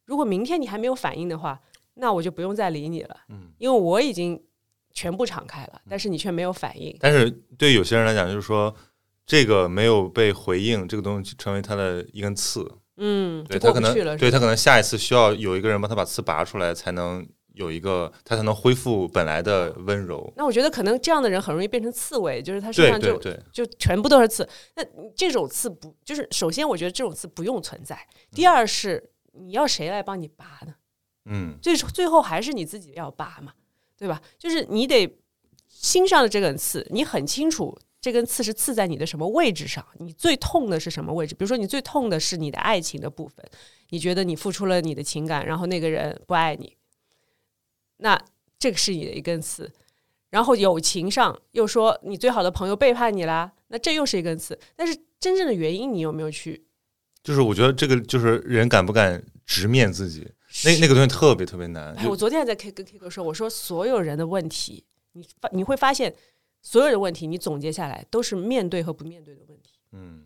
[0.06, 1.60] 如果明天你还没有反应的话，
[1.96, 4.44] 那我就不用再理你了，嗯，因为我已经
[4.94, 6.96] 全部敞开了，但是你却没有反应。
[7.00, 8.76] 但是对有些人来讲，就是说
[9.26, 20.34] 这个没有被回应，这个东西成为他的一根刺，嗯，对他可能对他可能下一次需要有一个人帮他把刺拔出来，才能有一个他才能恢复本来的温柔。
[20.36, 24.48] 那我觉得可能这样的人很容易变成刺猬，就是他身上就对对，就全部都是刺。
[24.76, 24.84] 那
[25.16, 27.98] 这种刺不就是首先我觉得这种刺不用存在，
[28.32, 30.74] 第二是你要谁来帮你拔呢？
[31.26, 33.52] 嗯最最后还是你自己要拔嘛，
[33.98, 34.22] 对吧？
[34.38, 35.18] 就是你得
[35.68, 41.34] 心上的这根刺，你很清楚这根刺是刺在你的什么位置上，你最痛的是什么位置？
[41.34, 43.44] 比如说你最痛的是你的爱情的部分，
[43.90, 46.78] 你觉得你付出了你的情感，然后那个人不爱你，
[47.98, 48.16] 那
[48.60, 49.72] 这个是你的一根刺。
[50.30, 54.56] 然后友情上又说你最好的朋友背叛你啦，那这又是一根刺。
[54.76, 56.64] 但是真正的原因你有没有去？
[57.24, 60.32] 就是我觉得这个就是人敢不敢直面自己，
[60.64, 61.92] 那那个东西特别特别难。
[61.96, 66.14] 哎，我昨天还在 K 跟 K 哥说，我说所有人的问题，你发你会发现，
[66.66, 69.70] 所有的问题你总结下来都是面对和不面对的问题。
[69.92, 70.24] 嗯，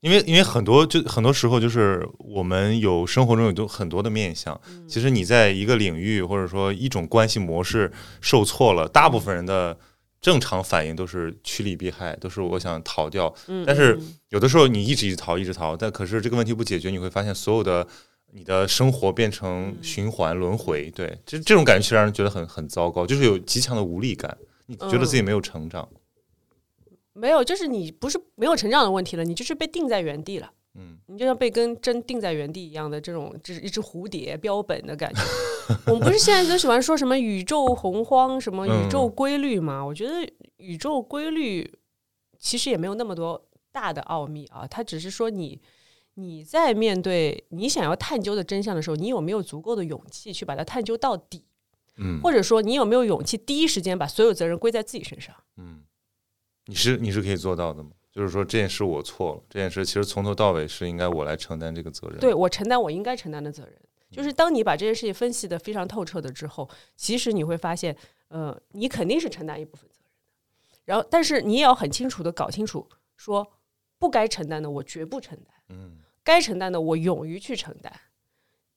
[0.00, 9.78] 因为因为很多就很多时候就是我们有生活中有多很多的面相，嗯其实你在一个领域或者说一种关系模式受挫了，大部分人的
[10.20, 13.32] 正常反应都是趋利避害，都是我想逃掉。
[13.46, 17.86] 嗯，但是嗯有的时候你一直一直逃，一直逃，但可是这个问题不解决，你会发现所有的
[18.32, 20.90] 你的生活变成循环轮回。
[20.90, 24.36] 对，这这种感觉其实让人觉得很很糟糕，就是有极强的无力感，
[24.80, 25.88] 你觉得自己没有成长。
[27.14, 30.50] 没有，就是你不是没有成长的问题了，你就是被定在原地了。
[30.74, 35.20] 嗯，你就像被根针定在原地一样的这种，就是一只蝴蝶标本的感觉。
[35.86, 39.84] 我们不是现在都喜欢说什么宇宙洪荒、什么宇宙规律吗？
[39.84, 41.70] 我觉得宇宙规律
[42.38, 45.60] 其实也没有那么多大的奥秘啊，它只是说你
[46.14, 51.44] 你在面对你想要探究的真相的时候，你有没有足够的勇气去把它探究到底，
[52.02, 55.34] 嗯或者说你有没有勇气第一时间把所有责任归在自己身上？
[55.56, 55.82] 嗯，
[56.66, 57.90] 你是你是可以做到的吗？
[58.10, 62.18] 就是说这件事我错了，这件事其实从头到尾是应该我来承担这个责任。
[62.18, 63.74] 对我承担我应该承担的责任。
[64.10, 67.96] 就是当你把这件事情分析的非常透彻的之后，其实你会发现，
[68.28, 70.82] 呃，你肯定是承担一部分责任的。
[70.84, 72.86] 然后，但是你也要很清楚的搞清楚，
[73.16, 73.50] 说
[73.98, 77.90] 不该承担的我绝不承担，嗯该承担的我勇于去承担。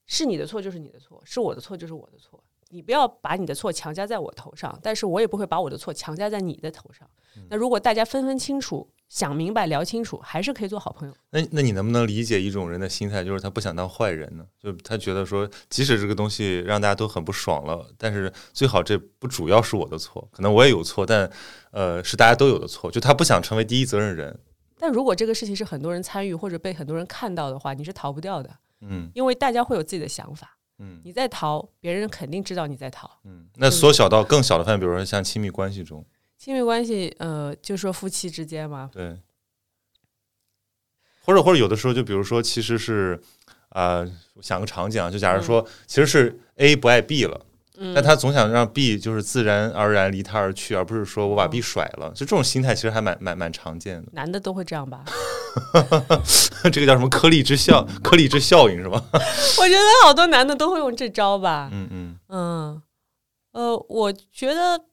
[0.05, 2.41] 是你的错就是你的错，是我的错就是我的错。
[2.75, 7.09] 你不要把你的错强加在我头上，但是我也不会把我的错强加在你的头上。
[7.49, 11.13] 那如果大家分分清楚、想明白、聊清楚，还是可以做好朋友。
[11.29, 14.45] 那那你能不能理解一种人的心态，就是他不想当坏人呢？
[14.59, 21.31] 就他觉得说，即使这个东西让大家都很不爽了，但是最好这不主要是我的错，可能我也有错，但
[21.71, 22.91] 呃是大家都有的错。
[22.91, 24.37] 就他不想成为第一责任人。
[24.77, 28.49] 但如果这个事情是很多人参与或者被很多人看到的话，你是逃不掉的，
[28.81, 30.54] 嗯因为大家会有自己的想法。
[30.79, 33.09] 嗯你在逃，别人肯定知道你在逃。
[33.23, 33.47] 嗯。
[33.55, 36.05] 那缩小到更小的范围，比如说像亲密关系中，
[36.37, 39.17] 亲密关系，呃，就说夫妻之间嘛，对，
[41.23, 43.21] 或者或者有的时候，就比如说，其实是
[43.69, 44.11] 啊、呃
[44.41, 47.45] 想个场景啊，就假如说，其实是 A 不爱 B 了。
[47.93, 52.09] 但他总想让 B 就是自然而然离他而去，而不是说我把 B 甩了。
[52.11, 54.09] 就这种心态其实还蛮蛮蛮常见的。
[54.13, 55.03] 男的都会这样吧？
[56.71, 59.03] 这个叫什么颗粒之效颗粒之效应是吧？
[59.11, 61.69] 我觉得好多男的都会用这招吧。
[61.71, 62.81] 嗯嗯嗯，
[63.51, 64.85] 呃，我觉得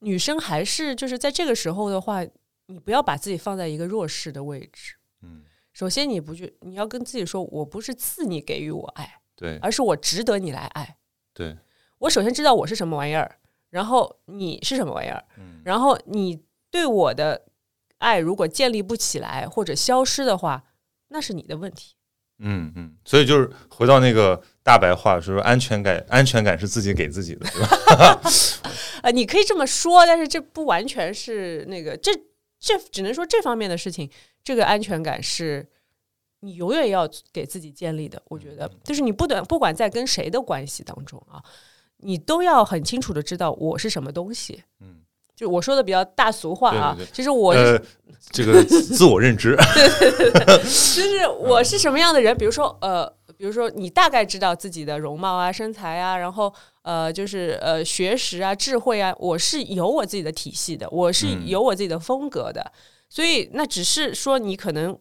[0.00, 2.22] 女生还是就是在这个时候的话，
[2.66, 4.94] 你不要把自己放在一个弱势的位置。
[5.22, 5.42] 嗯，
[5.72, 10.96] 首先，你不去，你要跟自己说，我不是赐你给予我爱，对而是我值得你来爱。
[11.32, 11.56] 对，
[12.04, 13.36] 我首先知道我是什么玩意儿，
[13.70, 16.38] 然后你是什么玩意儿，嗯然后你
[16.70, 17.46] 对我的
[17.98, 20.64] 爱如果建立不起来或者消失的话，
[21.08, 21.94] 那是你的问题。
[22.40, 28.20] 嗯嗯，所以就是回到那个大白话，说安全感，安全感是自己给自己的，对吧？
[29.02, 32.12] 呃，你可以这么说，但是这不完全是那个，这
[32.58, 34.10] 这只能说这方面的事情，
[34.42, 35.66] 这个安全感是
[36.40, 38.20] 你永远要给自己建立的。
[38.26, 41.40] 我觉得，就是你不管不管在跟谁的关系当中啊，
[41.98, 44.62] 你都要很清楚的知道我是什么东西。
[44.80, 44.96] 嗯，
[45.34, 47.82] 就我说的比较大俗话啊，对对对其实我是、呃，
[48.30, 49.56] 这个自我认知，
[50.62, 56.52] 就是我是什么样的人，比如说呃，比如说你大概知道自己的容貌啊、身材啊，然后
[56.82, 62.72] 呃，就是呃学识啊、智慧啊，我是有我自己的体系的，我是嗯有我自己的风格的，
[63.08, 64.98] 所以那只是说你可能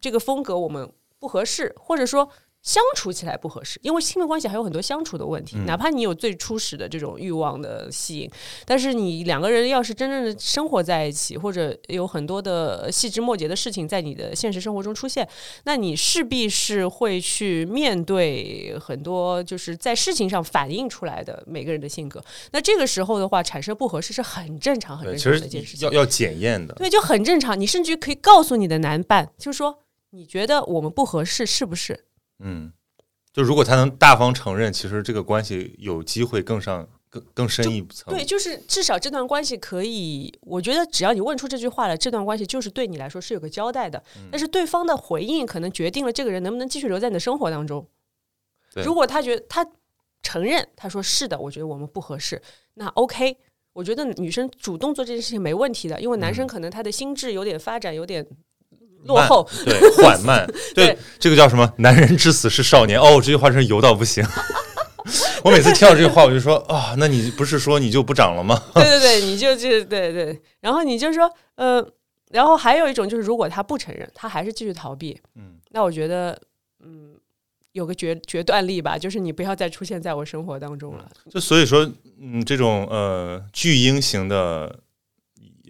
[0.00, 2.30] 这个风格我们不合适，或者说。
[2.62, 5.56] 相处起来不合适，因为亲密关系还有很多相处的问题。
[5.56, 8.30] 嗯哪怕你有最初始的这种欲望的吸引，
[8.66, 15.26] 但是你两个人要是真正的生活在一起，或者有很多的细枝末节的事情在你的现实生活中出现，
[15.64, 22.22] 那你势必是会去面对很多就是在事情上反映出来的每个人的性格。
[22.52, 25.88] 那这个时候的话，产生不合适是很正常、很对，正常的一件事情。
[25.88, 26.74] 要要检验的。
[26.74, 27.58] 对，就很正常。
[27.58, 29.78] 你甚至于可以告诉你的男伴，就是说，
[30.10, 32.06] 你觉得我们不合适，是不是？
[32.40, 32.72] 嗯，
[33.32, 38.12] 就如果他能大方承认，其实这个关系有机会更上更更深一层。
[38.14, 44.02] 对，就是至少这段关系可以，我觉得只要你问出这句话了，这段关系就是对你来说是有个交代的。
[44.16, 47.86] 嗯但是对方的回应可能决定了这个人能不能继续留在你的生活当中。
[48.84, 49.66] 如果他觉得他
[50.22, 52.40] 承认，他说是的，我觉得我们不合适，
[52.74, 53.36] 那 OK。
[53.72, 58.26] 我觉得女生主动做这件事情没问题的，因为男生可能他的心智有点发展有点
[59.04, 61.72] 落后，对，缓慢， 对对，这个叫什么？
[61.78, 63.00] 男人至死是少年。
[63.00, 64.24] 哦，这句话真是油到不行。
[65.42, 68.62] 我每次听到这句话，我就说啊、那你不是说你就不长了吗？
[68.74, 71.84] 对对对，你就就对对，然后你就说，呃，
[72.30, 76.38] 然后还有一种就是，如果他不承认，他还是继续逃避，嗯，那我觉得，
[76.84, 77.14] 嗯，
[77.72, 81.10] 有个决决断力吧，就是你不要再出现在我生活当中了。
[81.30, 84.78] 就所以说，嗯，这种呃巨婴型的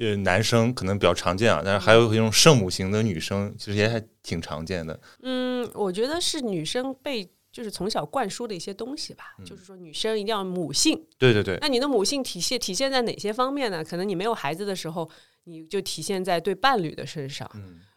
[0.00, 4.98] 呃男生可能比较常见啊，但是还有一种圣母型的女生，其实也还挺常见的。
[5.22, 10.98] 嗯，我觉得是女生被就是从小灌输的一些东西吧，就是说女生一定要母性。
[11.18, 13.84] 对对对，那你的母性体现体现在哪些方面呢？
[13.84, 15.08] 可能你没有孩子的时候，
[15.44, 17.50] 你就体现在对伴侣的身上。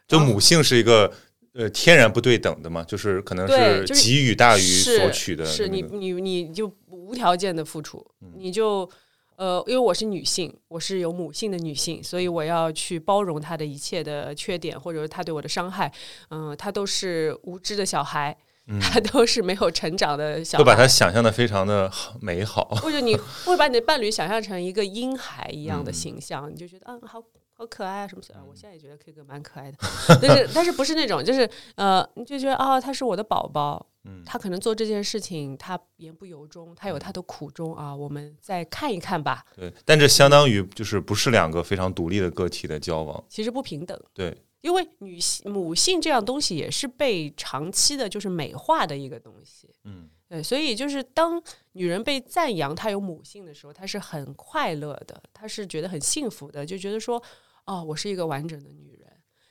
[0.06, 1.10] 就母性是一个
[1.54, 8.04] 呃天然不对等的嘛，就是可能是给予大于索取的、是你那个你你就无条件的付出，
[8.36, 8.90] 你就
[9.36, 15.92] 呃，因为我是女性，我是有母性的女性，所以我要去包容她的一切的缺点，或者是她对我的伤害，
[16.30, 18.36] 嗯、她都是无知的小孩，
[18.80, 22.64] 她都是没有成长的小孩，会把他想象的非常的好美好。
[22.76, 27.22] 或者你 会把你的伴侣想象成一个婴孩一样的形象，你就觉得嗯好
[27.56, 28.34] 好可爱啊什么的。
[28.48, 29.78] 我现在也觉得 K 哥蛮可爱的，
[30.20, 33.86] 但是但是不是那种就是呃，你就觉得啊、他是我的宝宝，
[34.26, 39.44] 他可能做这件事情他言不由衷，他有他的苦衷啊，我们再看一看吧。
[39.54, 43.22] 对，但这相当于就是不是两个非常独立的个体的交往。
[43.28, 49.68] 其实不平等，对，因为女性母性这样东西也是被长期的就是美化的一个东西。
[49.84, 51.40] 嗯，对，所以就是当
[51.72, 57.22] 女人被赞扬她有母性的时候，她是很快乐的，她是觉得很幸福的，就觉得说，
[57.66, 59.06] 哦，我是一个完整的女人。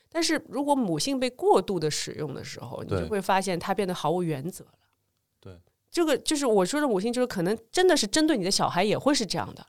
[0.09, 4.73] 但是如果母性被过度的使用的时候，你就会发现她变得毫无原则了。
[5.39, 9.63] 对，这个就是我说的母性，就是可能真的是针对你的小孩也会是这样的，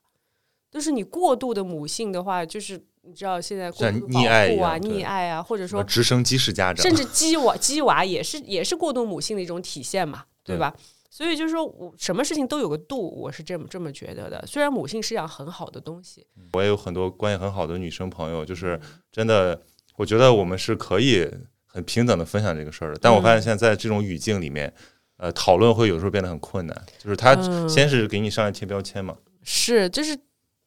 [0.70, 10.74] 就是你过度的母性的话，就是你知道现在过像度保溺爱一护啊、样对溺爱啊，或者什么说直升机式家长，甚至鸡娃鸡娃也是也是过度母性的一种体现嘛，对对吧？
[11.10, 14.44] 所以就是说我什么事情都有个度，我是这么这么觉得的。
[14.48, 18.80] 虽然母性是样很好的东西，我也有很多关系很好的女生朋友，就是
[19.12, 19.62] 真的，
[19.96, 21.30] 我觉得我们是可以
[21.66, 22.98] 很平等的分享这个事儿的。
[23.00, 24.74] 但我发现现在在这种语境里面，
[25.18, 26.84] 呃，讨论会有时候变得很困难。
[26.98, 30.18] 就是他嗯先是给你上来贴标签嘛，是就是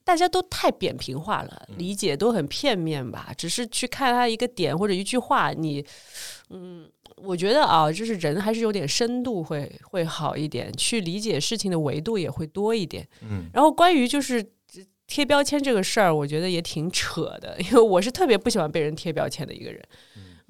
[0.07, 3.33] 大家都太扁平化了，嗯理解都很片面吧。
[3.37, 5.85] 只是去看他一个点或者一句话，你
[6.49, 13.05] 嗯，我觉得啊，就是人还是有点深度会会好一点，去理解事情的维度也会多一点。
[13.21, 14.43] 嗯，然后关于就是。
[15.09, 19.81] 贴标签这个事儿，我觉得也挺扯的， 因为我是特别不喜欢被人贴标签的一个人。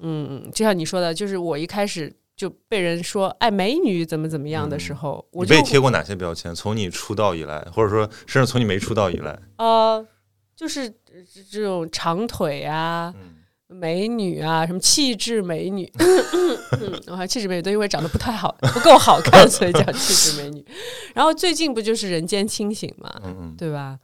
[0.00, 6.54] 嗯，就像你说的，就是我一开始就被人说“哎，美女怎么怎么样”的时候，你被贴过哪些标签？
[6.54, 10.06] 从你出道以来，或者说甚至从你没出道以来，呃，
[10.54, 13.34] 就是这这种长腿啊、嗯
[13.70, 20.64] 美女啊，什么气质美女，嗯，我还气质美女都因为长得不太好，不够好看，所以叫气质美女。
[21.14, 23.20] 然后最近不就是人间清醒嘛，
[23.58, 23.98] 对吧？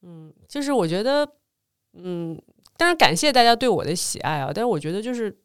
[0.00, 1.28] 嗯，就是我觉得，
[1.92, 2.40] 嗯，
[2.78, 5.38] 当然感谢大家对我的喜爱啊，但是我觉得就是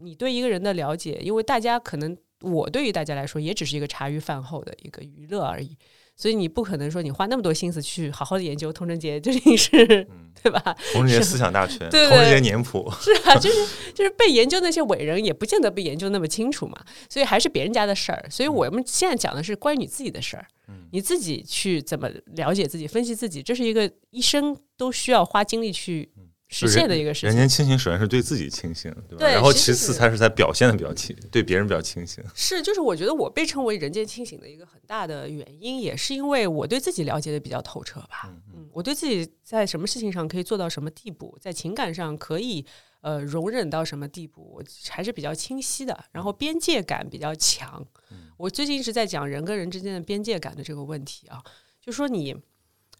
[0.00, 5.76] 你对一个人的了解，因为大家可能我对于大家来说也只是一个茶余饭后的一个娱乐而已，
[6.16, 9.86] 所以你不可能说你花那么多心思去好好的研究童贞贞究竟是、
[10.42, 10.76] 对吧？
[10.92, 16.78] 同志节思想大全，对对同志节年谱，是啊，就是就是被研究那些伟人，也不见得被研究那么清楚嘛，
[17.08, 18.26] 所以还是别人家的事儿。
[18.30, 20.46] 所以我们现在讲的是关于你自己的事儿，
[20.92, 26.10] 你自己去怎么了解自己、分析自己，这是一个一生都需要花精力去
[26.50, 27.28] 实现的一个事情。
[27.28, 29.24] 人间清醒首先是对自己清醒，对吧？
[29.24, 32.22] 对然后其次才是在表现的比较清，对别人比较清醒。
[32.34, 38.28] 是，就是我觉得我被称为人间清醒的一个很大的原因，也是因为我对自己了解的比较透彻吧。
[38.52, 42.66] 嗯，我对自己在什么事情上可以做到什么地步，在情感上可以
[43.00, 45.96] 呃容忍到什么地步，我还是比较清晰的。
[46.10, 47.86] 然后边界感比较强。
[48.10, 51.40] 嗯我最近一直在讲人跟人之间的边界感的这个问题啊，
[51.80, 52.34] 就说你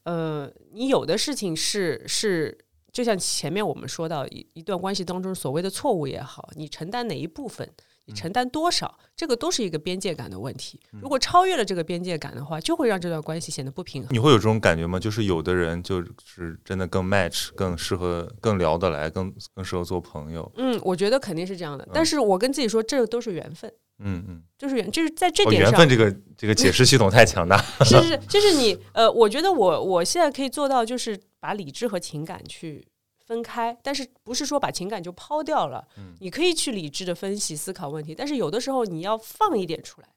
[0.05, 2.57] 呃，你有的事情是是。
[2.93, 7.69] 就像前面我们说到一一段关系当中所谓的错误也好，你承担哪一部分，
[8.07, 10.81] 你承担多少，这个都是一个边界感的问题。
[11.01, 14.13] 如果超越了这个边界感的话，就会让这段关系显得不平衡。
[14.13, 14.99] 你会有这种感觉吗？
[14.99, 20.51] 就是有的人就是真的更 match，更适合，更聊得来，更更适合做朋友。
[20.57, 21.89] 嗯，我觉得肯定是这样的。
[21.93, 23.73] 但是我跟自己说，这都是缘分，
[24.03, 27.57] 嗯嗯，就是缘，就是在这哦，点上，缘分这个这个解释系统太强大。
[27.85, 32.87] 是 是，就是你呃，我觉得我我现在可以做到，就是把理智和情感去
[33.27, 35.87] 分开，但是不是说把情感就抛掉了？
[36.21, 40.09] 你可以去理智的分析思考问题，但是有的时候你要放一点出来，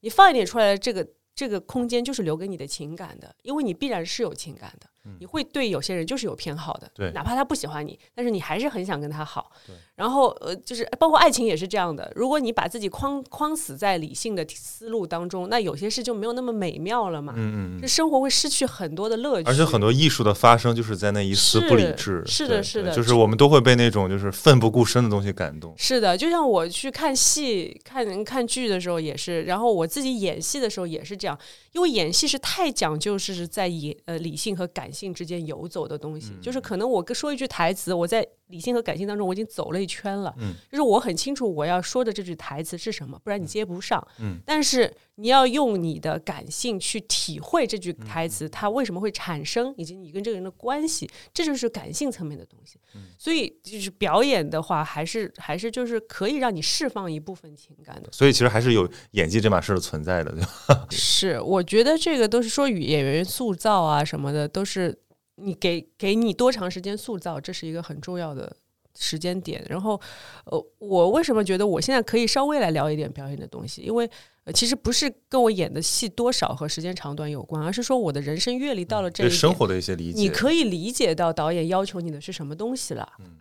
[0.00, 4.86] 你放一点出来，这个这个空间就是留给你的情感的，因为你必然是有情感的，
[5.18, 9.74] 你会对有些人就是有偏好的，对哪怕他不喜欢你，但是你还是很想跟他好对。
[9.96, 17.34] 然后呃，就是包括爱情也是这样的，如果你把自己框框死在理性的思路当中，那有些事就没有那么美妙了嘛。
[17.36, 22.22] 嗯嗯这生活会失去很多的乐趣，而且很多艺术的发生就是在那一丝不理智。
[22.26, 25.74] 是是的是的就是我们都会被那种就是奋不顾身的东西感动。
[25.76, 31.38] 是的，就像我去看戏、看看剧的时候也是，然后我自己演戏的时候也是这样，
[31.72, 52.78] 因为演戏是太讲究是在演呃理性和感性之间游走的东西，嗯就是可能我跟说一句台词，我在理性和感性当中我已经走了一圈了，嗯就是我很清楚我要说的这句台词是什么，不然你接不上，嗯但是你要用你的感性去体会这嗯句台词它为什么会产生，以及你跟这个人的关系，这就是感性层面的东西。
[52.94, 58.08] 嗯所以就是表演的话，还是还是就是可以让你释放一部分情感的。
[58.12, 60.86] 所以其实还是有演技这码事儿存在的，对吧？
[60.90, 64.98] 是，我觉得这个都是说与演员塑造啊什么的，都是
[65.40, 68.54] 你给给你多长时间塑造，这是一个很重要的
[68.94, 69.64] 时间点。
[69.68, 70.00] 然后，
[70.44, 73.82] 呃，我为什么觉得我现在可以稍微来聊一点表演的东西？
[73.82, 74.10] 因为、
[74.44, 80.20] 呃、其实不是跟我演的戏多少和时间长短有关，而是说我的人生阅历到了这生活的一些理解。
[80.20, 83.12] 你可以理解到导演要求你的是什么东西了。
[83.18, 83.38] 嗯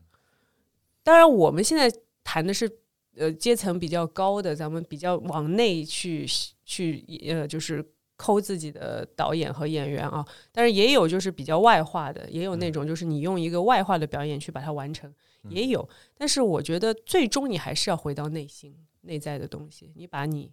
[1.02, 1.92] 当然，我们现在
[2.24, 2.70] 谈的是
[3.18, 6.28] 呃阶层比较高的，咱们比较往内去
[6.66, 7.84] 去呃就是
[8.20, 10.24] 抠自己的导演和演员啊。
[10.52, 15.12] 但是也有就是比较外化的，也有那种就是你用一个外化的表演去把它完成，
[15.50, 15.88] 也有。
[16.18, 20.52] 但是我觉得最终你还是要回到内心内在的东西，你把你。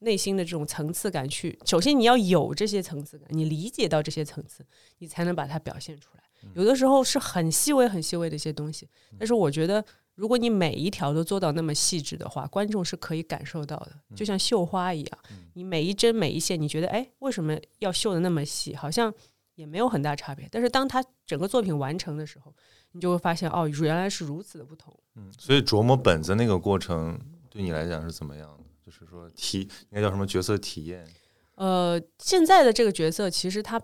[0.00, 4.64] 内心的这种层次感去，首先你要有这些层次感，你理解到这些层次，
[4.98, 6.22] 你才能把它表现出来。
[6.54, 8.88] 有的时候是很细微、很细微的一些东西，
[9.18, 9.84] 但是我觉得，
[10.18, 15.18] 如果你每一条都做到那么细致的话，观众是可以感受到的，就像绣花一样，
[15.54, 18.74] 你每一针每一线，你觉得哎，为什么要绣的那么细？
[18.74, 19.14] 好像
[19.54, 20.48] 也没有很大差别。
[20.50, 22.52] 但是当他整个作品完成的时候，
[22.90, 24.92] 你就会发现哦，原来是如此的不同。
[25.14, 27.16] 嗯，所以琢磨本子那个过程
[27.48, 28.64] 对你来讲是怎么样的？
[28.84, 31.06] 就是说体应该叫什么角色体验？
[31.54, 33.80] 呃，现在的这个角色其实他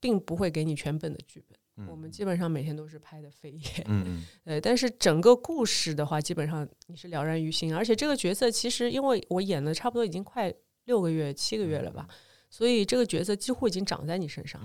[0.00, 3.60] 并不会给你全本的剧本，嗯我们基本上每天都是拍的飞页。
[3.86, 10.52] 嗯嗯对，但是整个故事的话，基本上你是了然于心，而且这个角色其实因为我演了差不多已经快
[10.84, 12.08] 六个月、七个月了吧，
[12.48, 14.60] 所以这个角色几乎已经长在你身上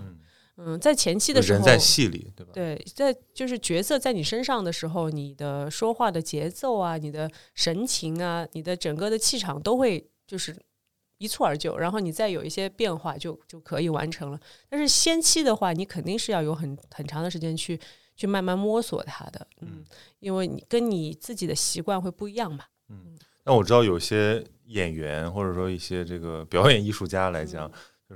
[0.58, 2.52] 嗯，在前期的时候，人在戏里，对吧？
[2.52, 10.54] 对，在就是角色在你身上的时候，你的说话的节奏啊，你的神情啊，你的整个的气场都会就是
[11.22, 14.40] 一蹴而就，然后你再有一些变化就就可以完成了。
[14.68, 17.78] 但是先期的话，你肯定是要有很很长的时间去
[18.16, 19.84] 去慢慢摸索它的，嗯，
[20.18, 22.64] 因为你跟你自己的习惯会不一样嘛。
[22.88, 27.70] 嗯那我知道有些演员或者说一些这个表演艺术家来讲，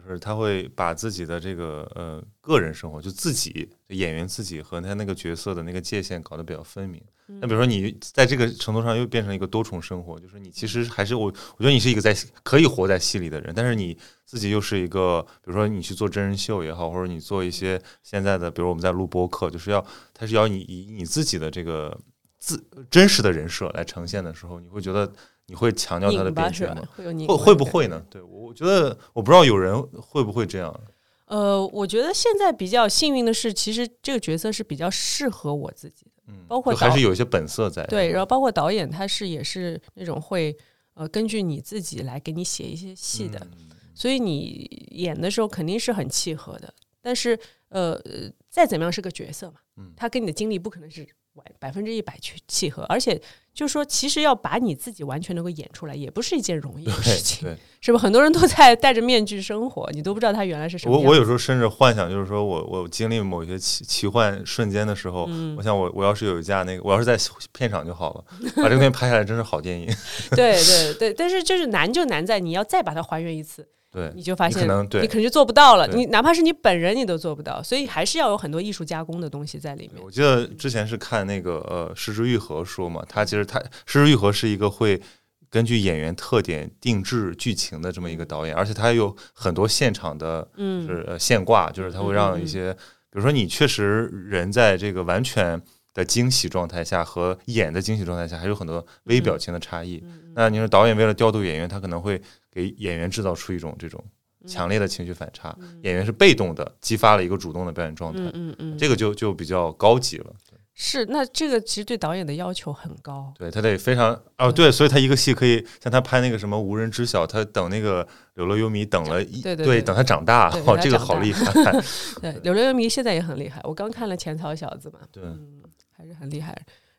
[0.04, 7.02] 就是他会把自己的这个呃个人生活，就自己演员自己和他那个角色的那个界限搞得比较分明。
[7.40, 19.84] 那比如说你在这个程度上又变成一个多重生活，就是你其实还是我，我觉得你是一个在可以活在戏里的人，但是你自己又是一个，比如说你去做真人秀也好，或者你做一些现在的，比如我们在录播客，就是要
[20.14, 21.98] 他是要你以你自己的这个
[22.38, 25.12] 自真实的人设来呈现的时候，你会觉得
[25.46, 26.88] 你会强调它的拧巴是吧边界吗？？
[26.96, 28.04] 会有会会不会呢？
[28.10, 30.80] 对我我觉得我不知道有人会不会这样。
[31.26, 36.22] 呃，我觉得现在比较幸运的是，其实这个角色是比较适合我自己的。
[36.28, 37.84] 嗯，包括还是有一些本色在。
[37.86, 40.56] 对，然后包括导演他是也是那种会
[40.94, 46.72] 呃根据你自己来给你写一些戏的，嗯所以你演的时候肯定是很契合的。
[47.00, 47.38] 但是
[47.68, 51.06] 呃呃再怎么样是个角色嘛，嗯他跟你的经历不可能是
[51.36, 53.20] 完百分之一百去契合，而且
[53.54, 57.98] 就是说，其实要把你自己完全能够演出来，也不是一件容易的事情，对，是吧？
[57.98, 61.02] 很多人都在戴着面具生活，你都不知道他原来是什么样。
[61.02, 67.16] 我我有时候甚至幻想，就是说我我经历某一些奇奇幻瞬间的时候，嗯我想我我要是有一架那个，我要是在
[67.52, 68.24] 片场就好了，
[68.56, 69.86] 把这个东西拍下来，真是好电影。
[70.30, 73.66] 对对对，但是就是难就难在你要再把它还原一次，
[73.96, 75.88] 对，你就发现可能对你可能就做不到了。
[75.88, 80.04] 你哪怕是你本人，你都做不到，所以还是要有很多艺术加工的东西在里面。
[80.04, 85.00] 我记得之前是看那个呃石之愈合说嘛，他其实他石之愈合是一个会
[85.48, 95.58] 根据演员特点定制剧情的这么一个导演，而且他有很多现场的嗯就是呃现挂，就是他会让一些，比如说你确实人在这个完全
[95.94, 100.02] 的惊喜状态下和演的惊喜状态下，还有很多微表情的差异。
[100.04, 102.20] 嗯那你说导演为了调度演员，他可能会
[102.56, 104.02] 给演员制造出一种这种
[104.40, 108.20] 嗯强烈的情绪反差，演员是被动的，激发了一个主动的表演状态。
[108.20, 110.32] 嗯嗯嗯，这个就就比较高级了，
[110.72, 113.32] 是那这个其实对导演的要求很高。
[113.36, 121.52] 对他得非常哦，对，所以他一个戏可以像他拍那个什么无人知晓，他等那个柳乐优弥等了一对对对等他长大， 对哇，这个好厉害
[122.22, 126.50] 对，柳乐优弥现在也很厉害，我刚看了《浅草小子》嘛，对，嗯，还是很厉害。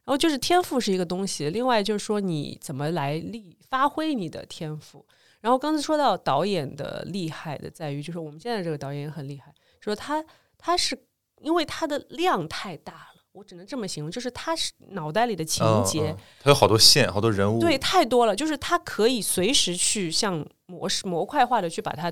[0.03, 5.05] 然后就是天赋是一个东西，另外就是说你怎么来力发挥你的天赋。
[5.47, 10.21] 然后刚才说到导演的厉害的在于，就是我们现在这个导演也很厉害，说他
[10.57, 11.07] 他是
[11.39, 22.11] 因为他的量太大了，我只能这么形容，就是他是脑袋里的情节、嗯嗯他有好多线，好多人物，对，太多了，就是他可以随时去像模式模块化的去把它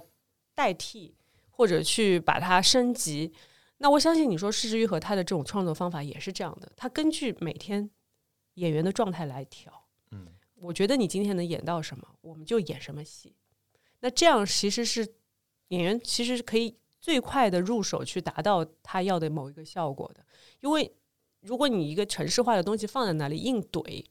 [0.56, 1.14] 代替，
[1.50, 3.34] 或者去把它升级。
[3.80, 7.90] 那我相信你说施之愈和他的这种创作方法也是这样的，他根据每天
[8.54, 9.85] 演员的状态来调。
[10.66, 13.36] 嗯，我觉得你今天能演到什么，我们就演什么戏。
[13.99, 15.07] 那这样其实是
[15.70, 20.26] 演员其实是可以最快的入手去达到他要的某一个效果的，
[20.61, 20.91] 因为
[21.41, 24.03] 如果你一个程式化的东西放在那里硬怼，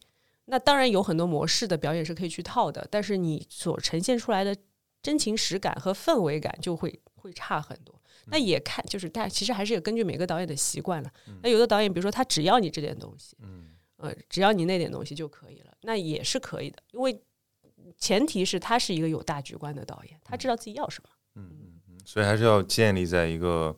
[0.46, 4.56] 那当然有很多模式的表演是可以去套的，但是你所呈现出来的
[5.02, 8.00] 真情实感和氛围感就会会差很多。
[8.26, 11.12] 那也看就是，但其实还是也根据每个导演的习惯了。
[11.42, 17.22] 那有的导演，比如说他只要你这点东西，嗯呃，只要你那点东西就可以了，那也是可以的，因为
[17.98, 21.08] 前提是他是一个有大局观的导演，他知道自己要什么。
[21.36, 23.76] 嗯嗯嗯，所以还是要建立在一个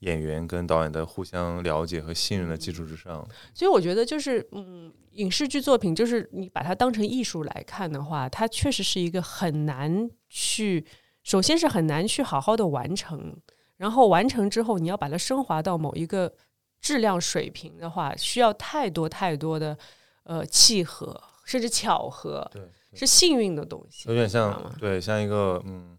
[0.00, 3.26] 演员跟导演的互相了解和信任的基础之上。
[3.54, 10.86] 所以我觉得就是，嗯，影视剧作品就是你把它当成艺术来看的话，它确实是一个很难去，
[11.22, 13.36] 首先是很难去好好的完成，
[13.76, 16.32] 然后完成之后你要把它升华到某一个
[16.80, 19.76] 质量水平的话，需要太多太多的
[20.24, 24.06] 呃契合，甚至巧合，对，是幸运的东西。
[24.10, 25.96] 有点像对，像一个嗯，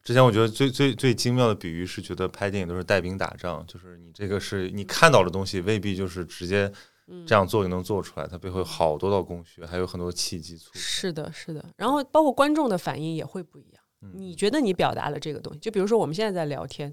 [0.00, 6.72] 之前我觉得最最最精妙的比喻是，觉得拍电影都是带兵打仗，就是你这个是你看到的东西，未必就是直接
[7.08, 10.70] 嗯这样做就能做出来，它背后有好多道工序，还有很多契机促。
[10.72, 13.82] 是的，是的，然后包括观众的反应也会不一样。
[14.02, 16.92] 嗯你觉得你表达了这个东西，就比如说我们现在在聊天，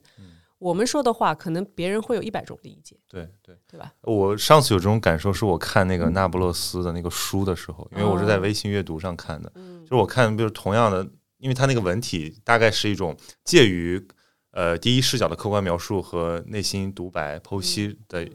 [0.60, 3.94] 我们说的话，可能别人会有一百种理解，对对，对吧？
[4.02, 11.08] 我上次有这种感受，是我看那个那不勒斯的那个书的时候，因为我是在微信阅读上看的，就是我看，就是同样的，
[11.38, 14.06] 因为它那个文体大概是一种介于
[14.52, 18.26] 呃第一视角的客观描述和内心独白剖析的，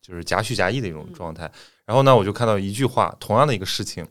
[0.00, 1.50] 就是夹叙夹议的一种状态。
[1.84, 4.06] 然后呢，我就看到一句话，同样的一个事情。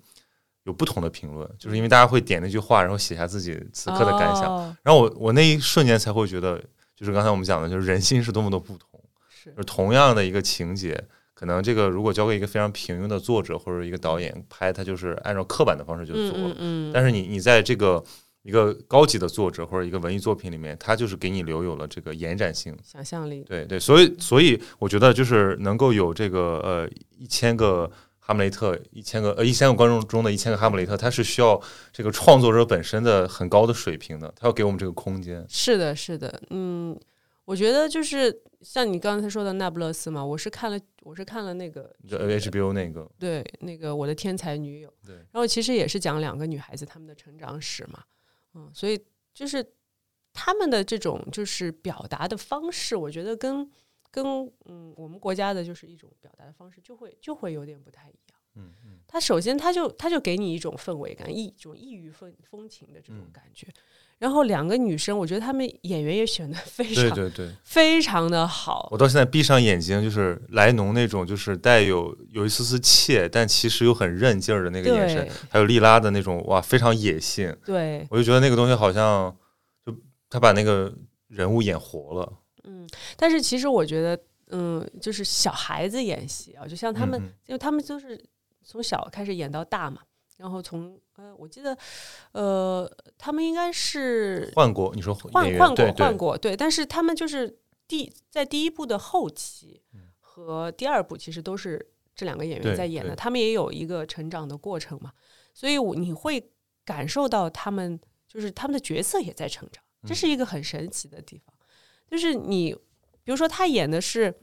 [0.66, 4.46] 有不同的评论，就是因为大家会点那句话，然后写下自己此刻的感想。
[4.46, 6.60] 哦然后我我那一瞬间才会觉得，
[6.96, 8.90] 就是刚才我们讲的，就是人心是多么的不同。
[9.30, 16.48] 是就同样的一个情节，可能这个如果交给一个非常平庸的作者或者一个导演拍，他就是按照刻板的方式就嗯做了。
[16.58, 18.04] 嗯嗯，但是你你在这个
[18.42, 22.76] 一个高级的作者或者一个文艺作品里面，他就是给你留有了这个延展性。
[22.84, 27.92] 想象力，对对，所以所以我觉得就是能够有这个呃一千个
[28.28, 31.62] 哈姆雷特，一千个呃一千个观众中的一千个哈姆雷特，他是需要
[31.94, 35.46] 这个创作者本身的很高的水平的，他要给我们这个空间。
[35.48, 37.00] 是的，是的，嗯，
[37.46, 45.16] 我觉得就是像你刚才说的那不勒斯嘛，我是看了，我是看了那个就 HBO 那个，对那个我的天才女友，对。
[45.16, 48.04] 然后其实也是讲两个女孩子她们的成长史嘛，
[48.56, 49.00] 嗯，所以
[49.36, 49.64] 就是
[50.34, 53.70] 他们的这种就是表达的方式，我觉得跟
[54.16, 58.40] 跟嗯我们国家的就是一种表达的方式就会就会有点不太一样。
[58.58, 63.68] 嗯嗯，他首先他就他就给你一种氛围感，一一种异域风风情的这种嗯感觉。
[64.18, 67.52] 然后两个女生，我觉得她们演员也选的非常对对对。
[67.66, 68.98] 非常的好我。
[68.98, 77.54] 到现在闭上眼睛，就是莱农那种，就是带有有一丝丝怯，但其实又很韧劲儿的那个眼神，还有莉拉的那种哇，非常野性。
[77.66, 79.36] 对，我就觉得那个东西好像，
[79.86, 79.94] 就
[80.30, 80.96] 他把那个
[81.28, 82.34] 人物演活了。
[83.16, 88.24] 但是其实我觉得嗯，就是小孩子演戏啊，就像他们，嗯嗯因为他们就是
[88.64, 90.02] 从小开始演到大嘛，
[90.38, 91.78] 然后从呃，我记得
[92.34, 97.58] 呃，他们应该是换过，你说换换过换过，对，但是他们就是
[97.88, 99.82] 第在第一部的后期
[100.20, 101.84] 和第二部其实都是
[102.16, 105.12] 这两个演员在演的，他们也有一个成长的过程嘛，
[105.54, 106.52] 所以我你会
[106.84, 107.98] 感受到他们
[108.28, 110.16] 就是他们的角色也在成长，这嗯。
[110.16, 111.55] 是一个很神奇的地方，
[112.10, 112.74] 就是你
[113.24, 114.34] 比如说他演的是。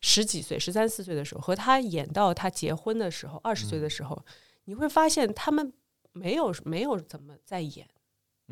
[0.00, 4.24] 十几岁、十三四岁的时候，和他演到他结婚的时候，二十岁的时候，
[4.66, 5.72] 你会发现他们
[6.12, 7.84] 没有没有怎么在演，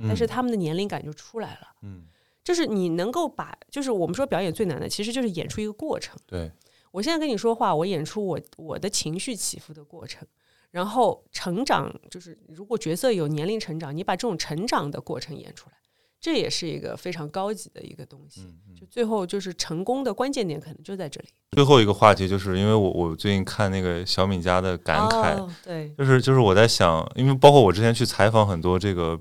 [0.08, 1.68] 但是嗯他们的年龄感就出来了。
[1.82, 2.08] 嗯
[2.42, 6.18] 就是你能够把，就是我们说表演最难的，其实就是演出一个过程。
[6.26, 6.50] 对
[6.90, 10.26] 我现在跟你说话，我演出我我的情绪起伏的过程，
[10.72, 15.76] 然后成长，就是如果角色有年龄成长，你把这种成长的过程演出来，
[16.20, 18.42] 这也是一个非常高级的一个东西。
[18.42, 21.28] 嗯就最后就是成功的关键点，可能就在这里。
[21.52, 29.18] 最后一个话题，就是因为我我最近看那个小敏家的感慨，哦、对，就是就是我在想，因为包括我之前去采访很多这个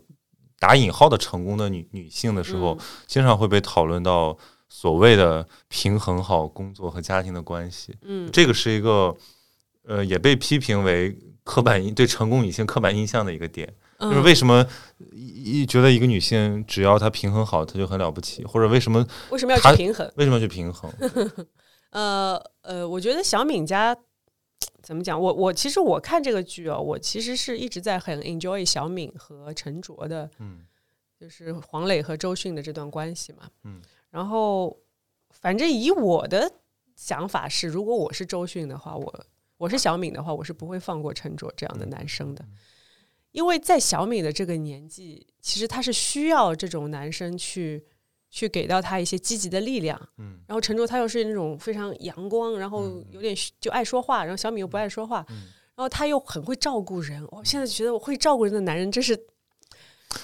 [0.60, 4.38] 打引号的成功的女女性的时候，嗯经常会被讨论到
[4.68, 7.96] 所谓的平衡好工作和家庭的关系。
[8.02, 9.16] 嗯，这个是一个
[9.86, 14.66] 呃也被批评为刻板印对成功女性刻板印象的一个点，嗯就是为什么
[15.12, 20.12] 一一觉得一个女性只要她平衡好，她就很了不起，或者为什么为什么要去平衡？
[20.16, 20.92] 为什么要去平衡？
[21.92, 23.96] 呃呃，我觉得小敏家
[24.82, 25.20] 怎么讲？
[25.20, 30.66] 我我其实我看这个剧哦，我其实是一直在很 enjoy 小敏和陈卓的，嗯
[31.18, 33.50] 就是黄磊和周迅的这段关系嘛。
[33.64, 34.78] 嗯，然后
[35.30, 36.52] 反正以我的
[36.98, 39.26] 想法是，如果我是周迅的话，我
[39.56, 42.44] 我是小敏的话，我是不会放过陈卓这样的男生的。
[43.36, 47.84] 因为在小敏的这个年纪，其实他是需要这种男生去
[48.32, 50.00] 去给到他一些积极的力量。
[50.20, 55.36] 嗯然后陈卓他又是那种非常阳光，然后有点就爱说话，然后小敏又不爱说话，嗯
[55.76, 57.22] 然后他又很会照顾人。
[57.30, 59.20] 我现在觉得我会照顾人的男人真是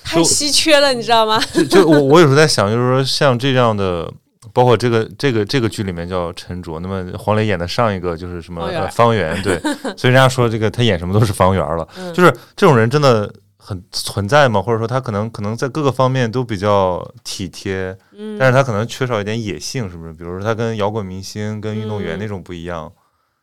[0.01, 1.37] 太稀缺了，你知道吗？
[1.53, 4.09] 就就我我有时候在想，就是说像这样的，
[4.53, 9.59] 包括这个这个这个剧里面叫陈卓，那么黄磊演的上一个就是什么方圆呃方圆，对，
[9.95, 14.59] 所以人家说这个他演什么都是方圆了，嗯就是这种人真的很存在吗？
[14.59, 20.13] 或者说他可能可能在各个方面都比较体贴，嗯但是他可能缺少一点野性，是不是？
[20.13, 22.91] 比如说他跟摇滚明星、跟运动员嗯那种不一样，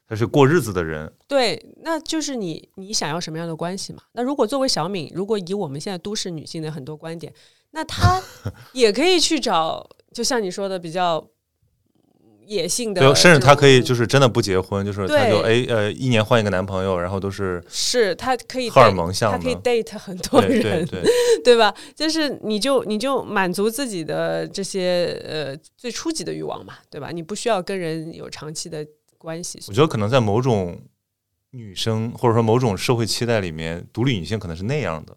[0.08, 4.00] 他是过日子的人，对，那就是你你想要什么样的关系嘛？
[4.14, 7.32] 那如果作为小敏，如果以我们现在都市女性的很多观点，
[7.70, 8.20] 那她
[8.72, 9.88] 也可以去找，
[10.18, 11.24] 就像你说的比较
[12.44, 21.10] 野性的甚至他可以就是真的不结婚，就是他就哎呃一年换一个男朋友，然后都是是她可以荷尔蒙向她可以 date 很多对人，对对。
[21.44, 21.72] 对吧？
[21.94, 27.10] 就是你就你就满足自己的这些呃最初级的欲望嘛，对吧？
[27.12, 28.84] 你不需要跟人有长期的
[29.18, 29.60] 关系。
[29.68, 30.80] 我觉得可能在某种
[31.52, 35.16] 女生或者说某种社会期待里面，独立女性可能是那样的。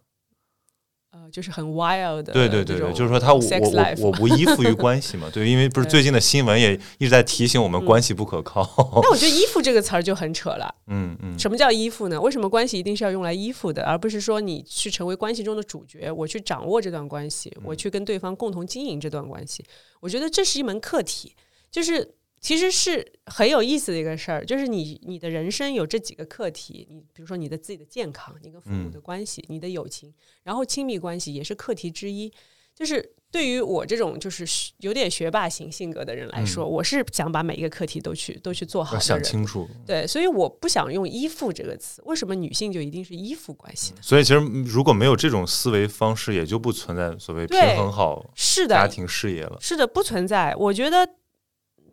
[1.32, 5.30] 呃，就是很 wild 的对对对对，就是说他我我我我不依附于关系嘛。
[5.34, 8.62] 对，因为不是 最近的新闻也一直在提醒我们嗯关系不可靠。
[9.02, 10.74] 那我觉得“依附”这个词儿就很扯了。
[10.88, 12.20] 嗯嗯，什么叫依附呢？
[12.20, 19.64] 为什么关系一定是要用来依附的，而不是说你去成为关系中的主角，我去掌握这段关系，嗯我去跟对方共同经营这段关系？
[20.02, 21.36] 我觉得这是一门课题，
[21.72, 30.14] 就是其实是很有意思的一个事儿，就是你你的人生有这几个课题，你比如说你的自己的健康，你跟父母的关系，你的友情，
[30.44, 32.30] 然后亲密关系也是课题之一，
[32.76, 33.14] 就是。
[33.32, 39.00] 对于我这种就是学有点学霸型性格的人来说，我是想把每一个课题都去都去做好的。
[39.00, 39.66] 想清楚。
[39.88, 42.02] 对，所以我不想用“依附”这个词。
[42.06, 44.00] 为什么女性就一定是依附关系呢？
[44.02, 49.58] 所以其实如果没有这种思维方式，也就不存在所谓平衡好是的家，庭事业了。
[49.62, 50.54] 是的，不存在。
[50.58, 51.08] 我觉得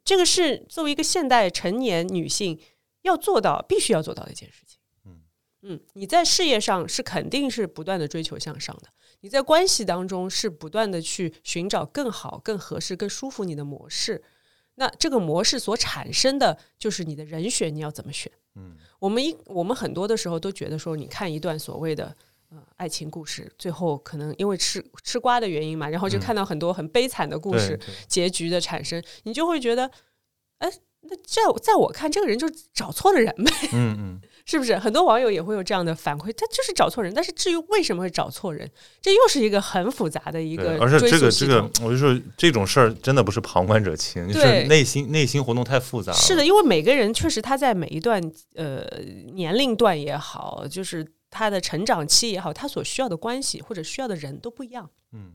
[0.09, 2.59] 这个是作为一个现代成年女性
[3.03, 4.79] 要做到、必须要做到的一件事情。
[5.05, 5.21] 嗯
[5.61, 8.89] 嗯，你在事业上是肯定是不断的追求向上的，
[9.21, 14.25] 你在关系当中是不断的去寻找更好、更合适、更舒服你的模式。
[14.77, 18.33] 那这个模式所产生的就是你的人选，你要怎么选？
[18.55, 22.17] 嗯，我们一我们很多的时候都觉得说，你看一段所谓的
[22.51, 29.91] 呃爱情故事，最后可能因为吃吃瓜的原因嘛，然后就嗯看到很多很悲惨的故事、对结局的产生，你就会觉得，
[30.59, 30.71] 哎，
[31.03, 34.77] 那在我在我看，这个人就是找错了人呗，嗯嗯， 是不是？
[34.79, 37.13] 很多网友也会有这样的反馈，他就是找错人。
[37.15, 38.69] 但是至于为什么会找错人，
[39.01, 46.19] 这又是一个很复杂的一个而且这个这个我就说这种事儿真的不是旁观者清，就是内心内心活动太复杂了。
[46.19, 48.21] 是的，因为每个人确实他在每一段
[48.55, 48.85] 呃
[49.35, 54.91] 年龄段也好，就是他的成长期也好，他所需要的关系或者需要的人都不一样。
[55.13, 55.35] 嗯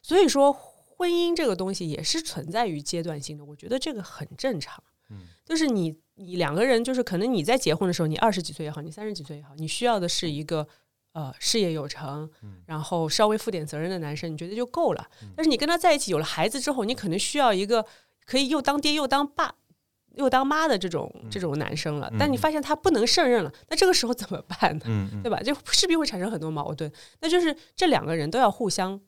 [0.00, 4.82] 所以说，婚姻这个东西也是存在于阶段性的，我觉得这个很正常。
[5.10, 10.66] 嗯，就是你你两个人，就是可能你在结婚的时候，你二十几岁也好，你三十几岁也好，你需要的是一个
[11.12, 12.30] 呃事业有成，
[12.66, 15.10] 然后稍微负点责任的男生，你觉得就够了。
[15.36, 17.84] 但是你跟他在一起有了孩子之后，你可能需要一个
[18.24, 19.56] 可以又当爹又当爸
[20.18, 22.12] 又当妈的这种这种男生了。
[22.18, 24.84] 但你发现他不能胜任了，那这个时候怎么办呢？
[25.22, 25.40] 对吧？
[25.40, 26.92] 就势必会产生很多矛盾。
[27.20, 29.00] 那就是这两个人都要互相，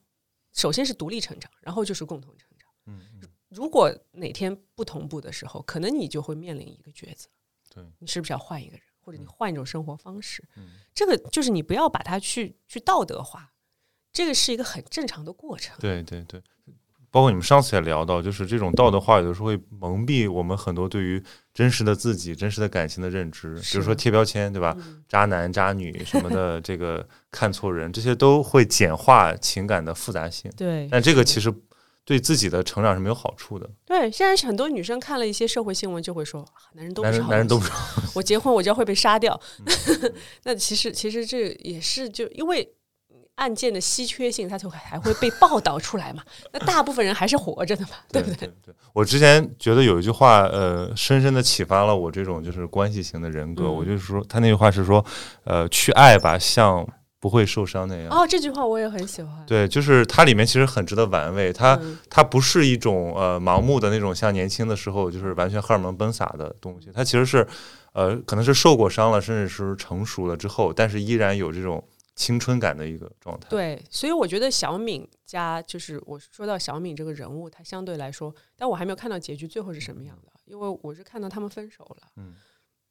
[0.55, 2.71] 首先是独立成长，然后就是共同成长。
[2.87, 7.29] 嗯嗯，如果哪天不同步的时候，可能你就会面临一个抉择，
[7.75, 10.43] 对，你是不是要换一个人，或者你换一种生活方式？
[10.57, 13.53] 嗯这个就是你不要把它去去道德化，
[14.13, 15.77] 这个是一个很正常的过程。
[15.81, 16.43] 对对对，
[17.11, 24.77] 包括你们上次也聊到，就是这种道德化有的时候会蒙蔽我们很多对于真实的自己、真实的感情的认知，比如说贴标签，对吧？
[24.79, 30.51] 嗯渣男、渣女什么的， 这个看错人，这些都会简化情感的复杂性。
[30.57, 31.53] 对但这个其实
[32.05, 33.69] 对自己的成长是没有好处的。
[33.85, 39.39] 对，现在很多女生看了一些社会新闻，就会说，啊男人都不好东男人都不 好我结婚我就要会被杀掉。
[40.45, 42.69] 那其实其实这也是就因为
[43.41, 46.23] 案件的稀缺性，它就还会被报道出来嘛。
[46.53, 48.37] 那大部分人还是活着的嘛，对不对？
[48.37, 53.65] 对对，我之前觉得有一句话，呃，深深的启发了我这种就是关系型的人格。
[53.65, 55.03] 嗯我就是说，他那句话是说，
[55.45, 56.87] 呃，去爱吧，像
[57.19, 58.09] 不会受伤那样。
[58.11, 59.33] 哦，这句话我也很喜欢。
[59.47, 61.51] 对，就是它里面其实很值得玩味。
[61.51, 67.47] 它、嗯它不是一种呃盲目的那种像年轻的时候就是完全荷尔蒙奔洒的东西，它其实是
[67.93, 71.83] 呃可能是受过伤了，甚至是成熟了之后，但是依然有这种
[72.21, 73.49] 青春感的一个状态。
[73.49, 82.09] 对，所以我觉得小敏家就是我说到小敏这个人物，她相对来说，但我还没有看到结局最后是什么样的，因为我是看到他们分手了。
[82.17, 82.35] 嗯。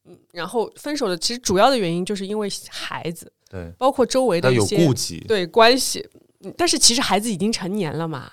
[0.06, 6.08] 嗯，然后分手的其实主要的原因就是因为孩子，对，包括周围的一些顾忌，对关系，
[6.40, 8.32] 嗯但是其实孩子已经成年了嘛，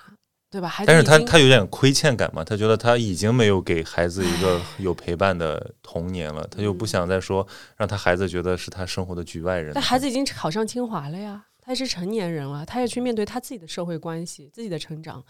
[0.49, 0.67] 对吧？
[0.67, 7.45] 孩子但是他他有点亏欠感嘛，他觉得他已经没有给孩子一个有陪伴的童年了，他又不想再说
[7.75, 9.73] 让他孩子觉得是他生活的局外人。
[9.73, 15.23] 但孩子已经考上清华了呀，他也是成年人了，他要去面对他自己的社会关系、自己的成长。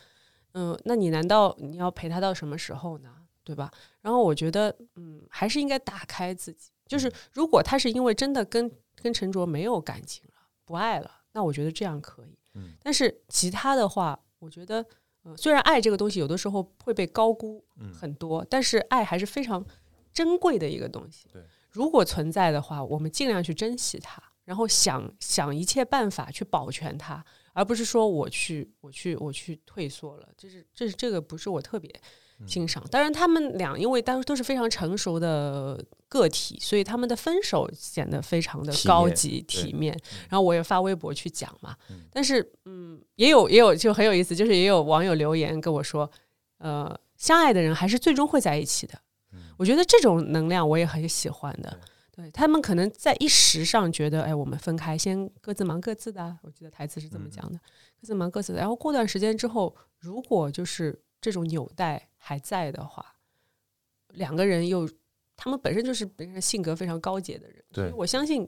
[0.53, 3.09] 嗯，那你难道你要陪他到什么时候呢？
[3.43, 3.71] 对吧？
[4.01, 6.69] 然后我觉得，嗯，还是应该打开自己。
[6.85, 8.69] 就是如果他是因为真的跟
[9.01, 12.37] 跟陈卓没有感情了，不爱了，那我觉得这样可以。
[12.55, 14.85] 嗯但是其他的话，我觉得，
[15.27, 19.63] 呃，虽然爱这个东西有的时候会被高估嗯很多，但是爱还是非常
[20.13, 21.27] 珍贵的一个东西。
[21.33, 27.21] 对，如果存在的话，我们尽量去珍惜它，然后想想一切办法去保全它，
[27.51, 30.29] 而不是说我去我去我去退缩了。
[30.37, 31.93] 这是这是这个不是我特别
[32.45, 32.83] 欣赏。
[32.91, 39.97] 当然，他们俩因为当时都是非常成熟的个体，所以他们的分手显得非常的高级对体面。
[40.29, 46.09] 然后我也发微博去讲嘛，嗯但是嗯，也有也有就很有意思，就是也有网友留言跟我说，
[46.59, 48.93] 呃，相爱的人还是最终会在一起的。
[49.33, 51.79] 嗯我觉得这种能量我也很喜欢的。
[52.15, 56.35] 对他们可能在一时上觉得，哎，我们分开，先各自忙各自的啊。
[56.41, 57.59] 我记得台词是这么讲的，
[58.01, 58.59] 各自忙各自的。
[58.59, 63.05] 然后过段时间之后，如果就是这种纽带还在的话，
[64.15, 64.89] 两个人又
[65.37, 68.45] 他们本身就是本身性格非常高洁的人，所以对我相信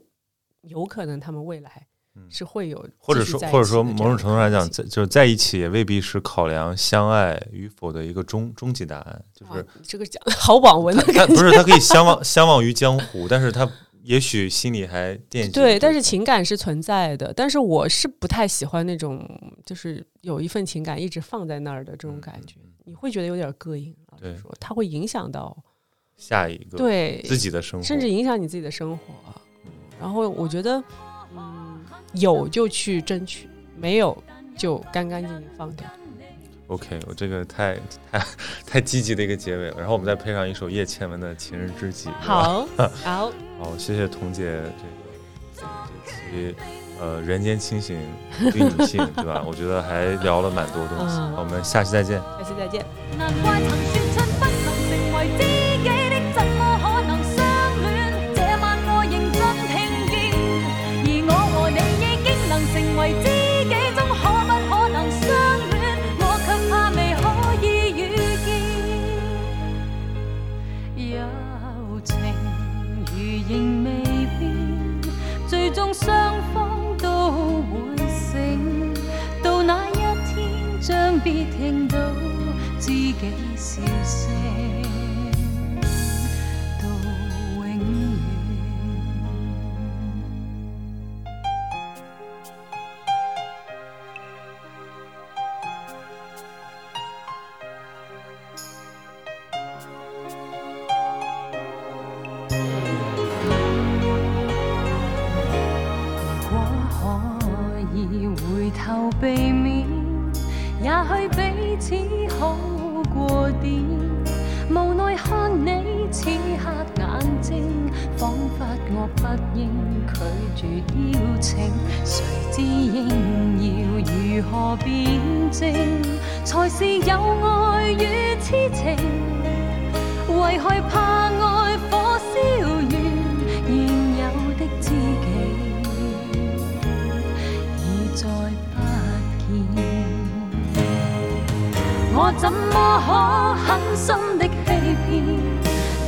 [0.60, 11.34] 有可能他们未来嗯是会有或者说或者说某种程度上讲，在就是在一起也未必是考量相爱与否的一个终终极答案，就是这个讲得好网文的感觉。
[11.34, 13.66] 不是他可以相忘 相忘于江湖，但是他
[14.02, 19.24] 也许心里还惦记对，但是情感是存在的，但是我是不太喜欢那种
[19.64, 22.56] 就是有一份情感一直放在那儿的这种感觉，
[22.90, 23.94] 你会觉得有点膈应。
[24.10, 25.56] 老实嗯对说，它会影响到
[26.16, 29.14] 下一个对自己的生活，甚至影响你自己的生活。
[30.00, 30.82] 然后我觉得，
[31.36, 31.84] 嗯，
[32.14, 34.20] 有就去争取，没有
[34.58, 35.86] 就干干净净放掉。
[36.66, 37.78] OK，我这个太
[38.10, 38.26] 太
[38.66, 39.76] 太积极的一个结尾了。
[39.78, 42.08] 然后我们再配上一首叶倩文的《情人知己》。
[42.20, 42.66] 好，
[43.04, 44.44] 好，好，谢谢彤姐
[45.56, 45.68] 这个
[46.04, 46.56] 这期
[47.00, 47.98] 呃人间清醒
[48.52, 49.42] 对女性，对吧？
[49.48, 51.16] 我觉得还聊了蛮多东西。
[51.18, 52.20] 嗯我们下期再见。
[52.38, 52.84] 下期再见。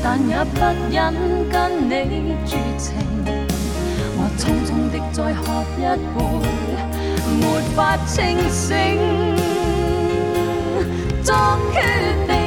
[0.02, 1.14] 但也不忍
[1.48, 2.92] 跟你绝情
[4.16, 5.80] 我匆匆的再喝一
[6.12, 6.18] 杯
[7.40, 7.42] 没
[7.74, 8.98] 法清醒
[11.22, 11.34] 作
[11.72, 11.80] 决
[12.26, 12.41] 定。